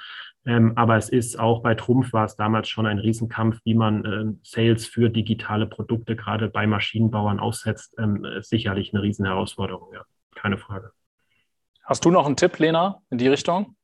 [0.49, 4.03] Ähm, aber es ist auch bei Trumpf war es damals schon ein Riesenkampf, wie man
[4.07, 7.95] ähm, Sales für digitale Produkte gerade bei Maschinenbauern aussetzt.
[7.99, 10.93] Ähm, sicherlich eine Riesenherausforderung, ja, keine Frage.
[11.85, 13.77] Hast du noch einen Tipp, Lena, in die Richtung?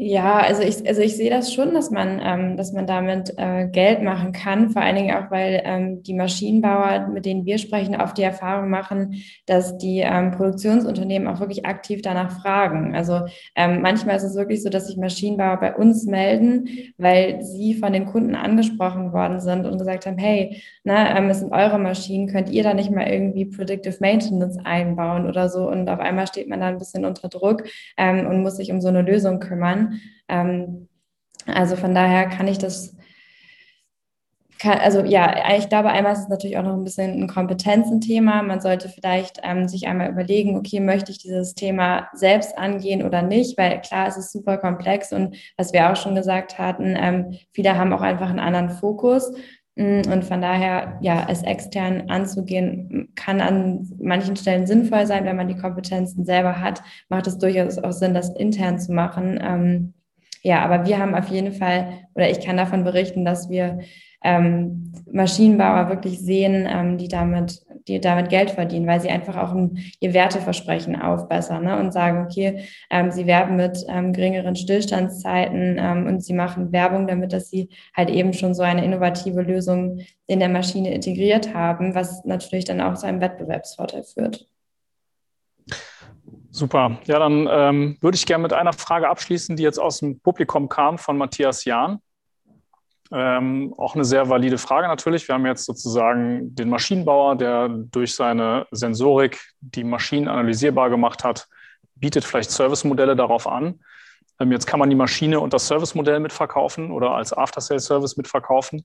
[0.00, 3.66] Ja, also ich, also ich sehe das schon, dass man, ähm, dass man damit äh,
[3.66, 8.00] Geld machen kann, vor allen Dingen auch, weil ähm, die Maschinenbauer, mit denen wir sprechen,
[8.00, 12.94] oft die Erfahrung machen, dass die ähm, Produktionsunternehmen auch wirklich aktiv danach fragen.
[12.94, 13.22] Also
[13.56, 17.92] ähm, manchmal ist es wirklich so, dass sich Maschinenbauer bei uns melden, weil sie von
[17.92, 22.28] den Kunden angesprochen worden sind und gesagt haben, hey, na, ähm, es sind eure Maschinen,
[22.28, 25.68] könnt ihr da nicht mal irgendwie Predictive Maintenance einbauen oder so?
[25.68, 27.64] Und auf einmal steht man da ein bisschen unter Druck
[27.96, 29.87] ähm, und muss sich um so eine Lösung kümmern.
[30.28, 30.88] Ähm,
[31.46, 32.94] also von daher kann ich das,
[34.58, 38.42] kann, also ja, ich glaube, einmal ist es natürlich auch noch ein bisschen ein Kompetenzenthema.
[38.42, 43.22] Man sollte vielleicht ähm, sich einmal überlegen, okay, möchte ich dieses Thema selbst angehen oder
[43.22, 43.56] nicht?
[43.56, 47.76] Weil klar, es ist super komplex und was wir auch schon gesagt hatten, ähm, viele
[47.76, 49.32] haben auch einfach einen anderen Fokus.
[49.78, 55.46] Und von daher, ja, es extern anzugehen, kann an manchen Stellen sinnvoll sein, wenn man
[55.46, 59.38] die Kompetenzen selber hat, macht es durchaus auch Sinn, das intern zu machen.
[59.40, 59.94] Ähm,
[60.42, 63.78] ja, aber wir haben auf jeden Fall, oder ich kann davon berichten, dass wir
[64.24, 69.52] ähm, Maschinenbauer wirklich sehen, ähm, die damit, die damit Geld verdienen, weil sie einfach auch
[69.52, 71.78] ein, ihr Werteversprechen aufbessern ne?
[71.78, 77.06] und sagen, okay, ähm, sie werben mit ähm, geringeren Stillstandszeiten ähm, und sie machen Werbung
[77.06, 81.94] damit, dass sie halt eben schon so eine innovative Lösung in der Maschine integriert haben,
[81.94, 84.46] was natürlich dann auch zu einem Wettbewerbsvorteil führt.
[86.50, 86.98] Super.
[87.04, 90.68] Ja, dann ähm, würde ich gerne mit einer Frage abschließen, die jetzt aus dem Publikum
[90.68, 92.00] kam von Matthias Jahn.
[93.10, 95.28] Ähm, auch eine sehr valide Frage natürlich.
[95.28, 101.48] Wir haben jetzt sozusagen den Maschinenbauer, der durch seine Sensorik die Maschinen analysierbar gemacht hat,
[101.94, 103.80] bietet vielleicht Servicemodelle darauf an.
[104.38, 108.84] Ähm, jetzt kann man die Maschine und das Servicemodell mitverkaufen oder als After-Sales-Service mitverkaufen.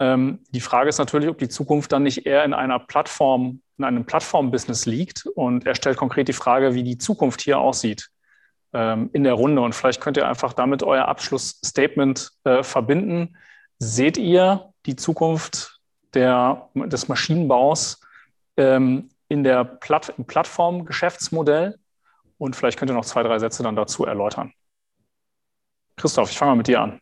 [0.00, 3.84] Ähm, die Frage ist natürlich, ob die Zukunft dann nicht eher in einer Plattform, in
[3.84, 5.26] einem Plattform-Business liegt.
[5.26, 8.08] Und er stellt konkret die Frage, wie die Zukunft hier aussieht
[8.72, 9.62] ähm, in der Runde.
[9.62, 13.36] Und vielleicht könnt ihr einfach damit euer Abschlussstatement äh, verbinden.
[13.78, 15.80] Seht ihr die Zukunft
[16.14, 18.00] der, des Maschinenbaus
[18.56, 21.78] ähm, in der Platt, im Plattform-Geschäftsmodell?
[22.38, 24.52] Und vielleicht könnt ihr noch zwei, drei Sätze dann dazu erläutern.
[25.96, 27.00] Christoph, ich fange mal mit dir an.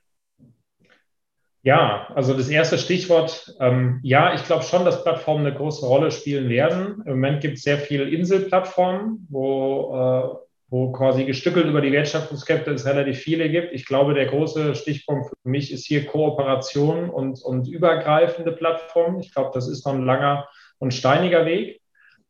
[1.62, 6.12] Ja, also das erste Stichwort, ähm, ja, ich glaube schon, dass Plattformen eine große Rolle
[6.12, 7.02] spielen werden.
[7.06, 12.72] Im Moment gibt es sehr viele Inselplattformen, wo, äh, wo quasi gestückelt über die Wertschöpfungskette
[12.72, 13.72] es relativ viele gibt.
[13.72, 19.20] Ich glaube, der große Stichpunkt für mich ist hier Kooperation und, und übergreifende Plattformen.
[19.20, 20.48] Ich glaube, das ist noch ein langer
[20.78, 21.80] und steiniger Weg.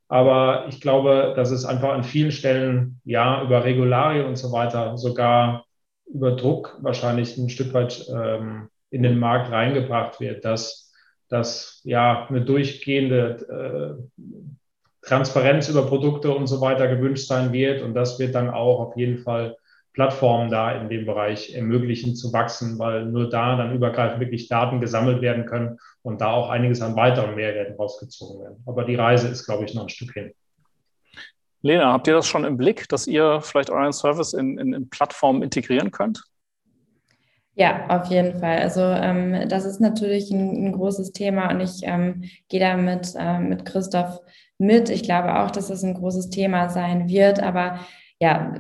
[0.09, 4.97] Aber ich glaube, dass es einfach an vielen Stellen, ja, über Regularien und so weiter,
[4.99, 5.64] sogar
[6.07, 10.93] über Druck wahrscheinlich ein Stück weit ähm, in den Markt reingebracht wird, dass,
[11.28, 14.22] dass ja eine durchgehende äh,
[15.07, 17.83] Transparenz über Produkte und so weiter gewünscht sein wird.
[17.83, 19.57] Und das wird dann auch auf jeden Fall
[19.93, 24.81] Plattformen da in dem Bereich ermöglichen zu wachsen, weil nur da dann übergreifend wirklich Daten
[24.81, 28.63] gesammelt werden können und da auch einiges an weiteren Mehrwerten rausgezogen werden.
[28.67, 30.33] Aber die Reise ist, glaube ich, noch ein Stück hin.
[31.63, 34.91] Lena, habt ihr das schon im Blick, dass ihr vielleicht euren Service in, in, in
[34.91, 36.23] Plattformen integrieren könnt?
[37.55, 38.59] Ja, auf jeden Fall.
[38.59, 43.15] Also ähm, das ist natürlich ein, ein, großes Thema und ich ähm, gehe da mit,
[43.19, 44.21] äh, mit Christoph
[44.59, 44.91] mit.
[44.91, 47.81] Ich glaube auch, dass das ein großes Thema sein wird, aber
[48.19, 48.55] ja,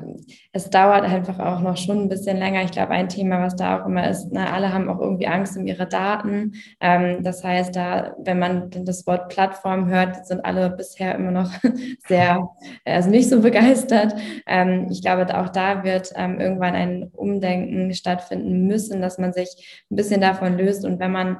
[0.52, 2.62] es dauert einfach auch noch schon ein bisschen länger.
[2.64, 5.56] Ich glaube, ein Thema, was da auch immer ist, na, alle haben auch irgendwie Angst
[5.56, 6.52] um ihre Daten.
[6.78, 11.50] Ähm, das heißt, da, wenn man das Wort Plattform hört, sind alle bisher immer noch
[12.06, 12.46] sehr,
[12.84, 14.14] also nicht so begeistert.
[14.46, 19.84] Ähm, ich glaube, auch da wird ähm, irgendwann ein Umdenken stattfinden müssen, dass man sich
[19.90, 20.84] ein bisschen davon löst.
[20.84, 21.38] Und wenn man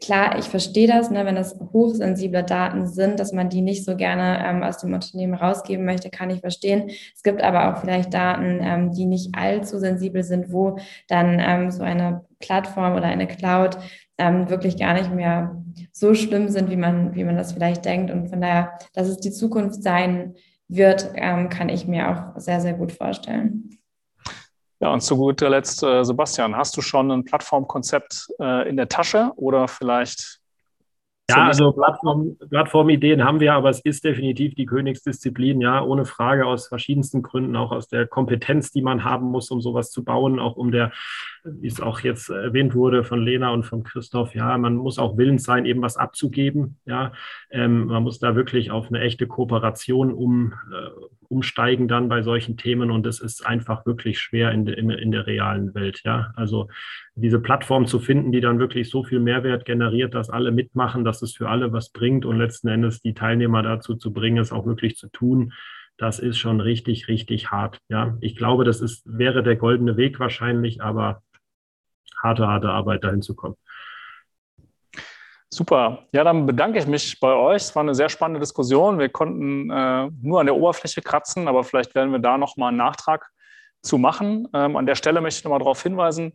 [0.00, 3.96] klar, ich verstehe das, ne, wenn das hochsensible Daten sind, dass man die nicht so
[3.96, 6.90] gerne ähm, aus dem Unternehmen rausgeben möchte, kann ich verstehen.
[7.14, 10.78] Es gibt aber auch vielleicht Daten, ähm, die nicht allzu sensibel sind, wo
[11.08, 13.78] dann ähm, so eine Plattform oder eine Cloud
[14.18, 15.62] ähm, wirklich gar nicht mehr
[15.92, 18.10] so schlimm sind, wie man, wie man das vielleicht denkt.
[18.10, 20.34] Und von daher, dass es die Zukunft sein
[20.68, 23.75] wird, ähm, kann ich mir auch sehr, sehr gut vorstellen.
[24.80, 28.88] Ja, und zu guter Letzt, äh, Sebastian, hast du schon ein Plattformkonzept äh, in der
[28.88, 30.40] Tasche oder vielleicht?
[31.28, 36.46] Ja, also Plattform, Plattformideen haben wir, aber es ist definitiv die Königsdisziplin, ja, ohne Frage
[36.46, 40.38] aus verschiedensten Gründen, auch aus der Kompetenz, die man haben muss, um sowas zu bauen,
[40.38, 40.92] auch um der
[41.46, 45.16] wie es auch jetzt erwähnt wurde von Lena und von Christoph, ja, man muss auch
[45.16, 46.78] willens sein, eben was abzugeben.
[46.84, 47.12] Ja,
[47.50, 50.90] ähm, man muss da wirklich auf eine echte Kooperation um, äh,
[51.28, 55.10] umsteigen dann bei solchen Themen und es ist einfach wirklich schwer in, de, in, in
[55.10, 56.02] der realen Welt.
[56.04, 56.68] Ja, also
[57.14, 61.22] diese Plattform zu finden, die dann wirklich so viel Mehrwert generiert, dass alle mitmachen, dass
[61.22, 64.66] es für alle was bringt und letzten Endes die Teilnehmer dazu zu bringen, es auch
[64.66, 65.52] wirklich zu tun
[65.98, 67.78] das ist schon richtig, richtig hart.
[67.88, 71.22] Ja, ich glaube, das ist, wäre der goldene Weg wahrscheinlich, aber
[72.22, 73.56] harte, harte Arbeit, dahin zu kommen.
[75.56, 76.06] Super.
[76.12, 77.62] Ja, dann bedanke ich mich bei euch.
[77.62, 78.98] Es war eine sehr spannende Diskussion.
[78.98, 82.76] Wir konnten äh, nur an der Oberfläche kratzen, aber vielleicht werden wir da nochmal einen
[82.76, 83.30] Nachtrag
[83.80, 84.48] zu machen.
[84.52, 86.34] Ähm, an der Stelle möchte ich nochmal darauf hinweisen,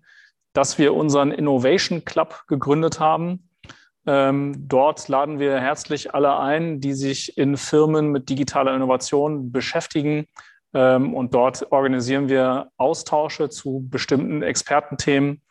[0.53, 3.47] dass wir unseren Innovation Club gegründet haben.
[4.07, 10.25] Ähm, dort laden wir herzlich alle ein, die sich in Firmen mit digitaler Innovation beschäftigen.
[10.73, 15.43] Ähm, und dort organisieren wir Austausche zu bestimmten Expertenthemen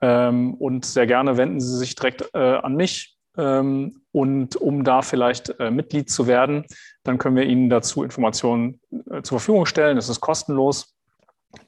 [0.00, 3.16] ähm, und sehr gerne wenden Sie sich direkt äh, an mich.
[3.36, 6.64] Ähm, und um da vielleicht äh, Mitglied zu werden,
[7.04, 8.80] dann können wir Ihnen dazu Informationen
[9.10, 9.96] äh, zur Verfügung stellen.
[9.96, 10.94] Das ist kostenlos.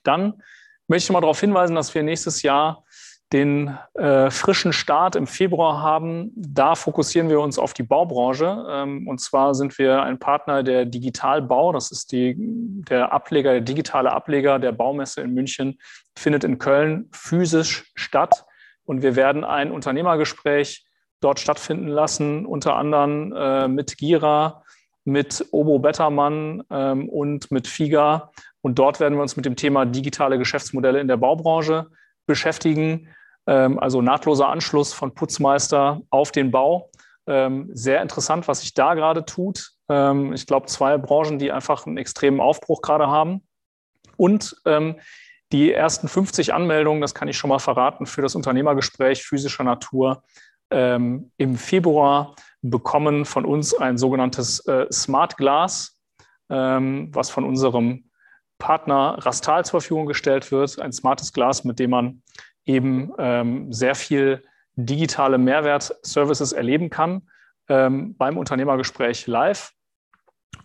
[0.02, 0.42] Dann
[0.88, 2.84] möchte ich mal darauf hinweisen, dass wir nächstes Jahr
[3.32, 6.32] den äh, frischen Start im Februar haben.
[6.34, 8.66] Da fokussieren wir uns auf die Baubranche.
[8.68, 11.72] Ähm, und zwar sind wir ein Partner der Digitalbau.
[11.72, 15.78] Das ist die, der Ableger, der digitale Ableger der Baumesse in München,
[16.16, 18.44] findet in Köln physisch statt.
[18.84, 20.84] Und wir werden ein Unternehmergespräch
[21.20, 24.64] dort stattfinden lassen, unter anderem äh, mit Gira,
[25.04, 28.32] mit Obo Bettermann ähm, und mit FIGA.
[28.60, 31.86] Und dort werden wir uns mit dem Thema digitale Geschäftsmodelle in der Baubranche
[32.26, 33.08] beschäftigen.
[33.50, 36.88] Ähm, also nahtloser Anschluss von Putzmeister auf den Bau.
[37.26, 39.72] Ähm, sehr interessant, was sich da gerade tut.
[39.88, 43.42] Ähm, ich glaube, zwei Branchen, die einfach einen extremen Aufbruch gerade haben.
[44.16, 44.54] Und
[45.50, 50.22] die ersten 50 Anmeldungen, das kann ich schon mal verraten, für das Unternehmergespräch physischer Natur
[50.68, 55.98] im Februar bekommen von uns ein sogenanntes äh, Smart Glass,
[56.48, 58.10] was von unserem
[58.58, 62.22] Partner Rastal zur Verfügung gestellt wird, ein smartes Glas, mit dem man
[62.64, 64.42] eben ähm, sehr viel
[64.76, 67.22] digitale Mehrwertservices erleben kann
[67.68, 69.72] ähm, beim Unternehmergespräch live.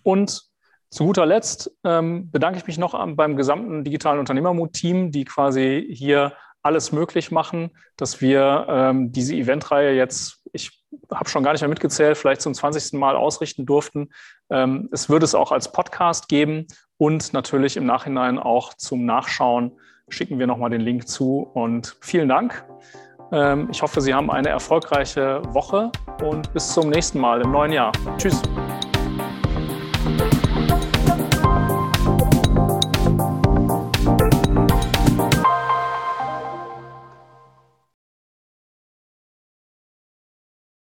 [0.03, 0.43] Und
[0.89, 6.33] zu guter Letzt ähm, bedanke ich mich noch beim gesamten digitalen Unternehmermut-Team, die quasi hier
[6.61, 10.83] alles möglich machen, dass wir ähm, diese Eventreihe jetzt, ich
[11.13, 12.93] habe schon gar nicht mehr mitgezählt, vielleicht zum 20.
[12.93, 14.09] Mal ausrichten durften.
[14.49, 16.65] Ähm, es wird es auch als Podcast geben
[16.97, 19.77] und natürlich im Nachhinein auch zum Nachschauen
[20.09, 21.49] schicken wir nochmal den Link zu.
[21.53, 22.65] Und vielen Dank.
[23.31, 25.91] Ähm, ich hoffe, Sie haben eine erfolgreiche Woche
[26.23, 27.91] und bis zum nächsten Mal im neuen Jahr.
[28.17, 28.41] Tschüss.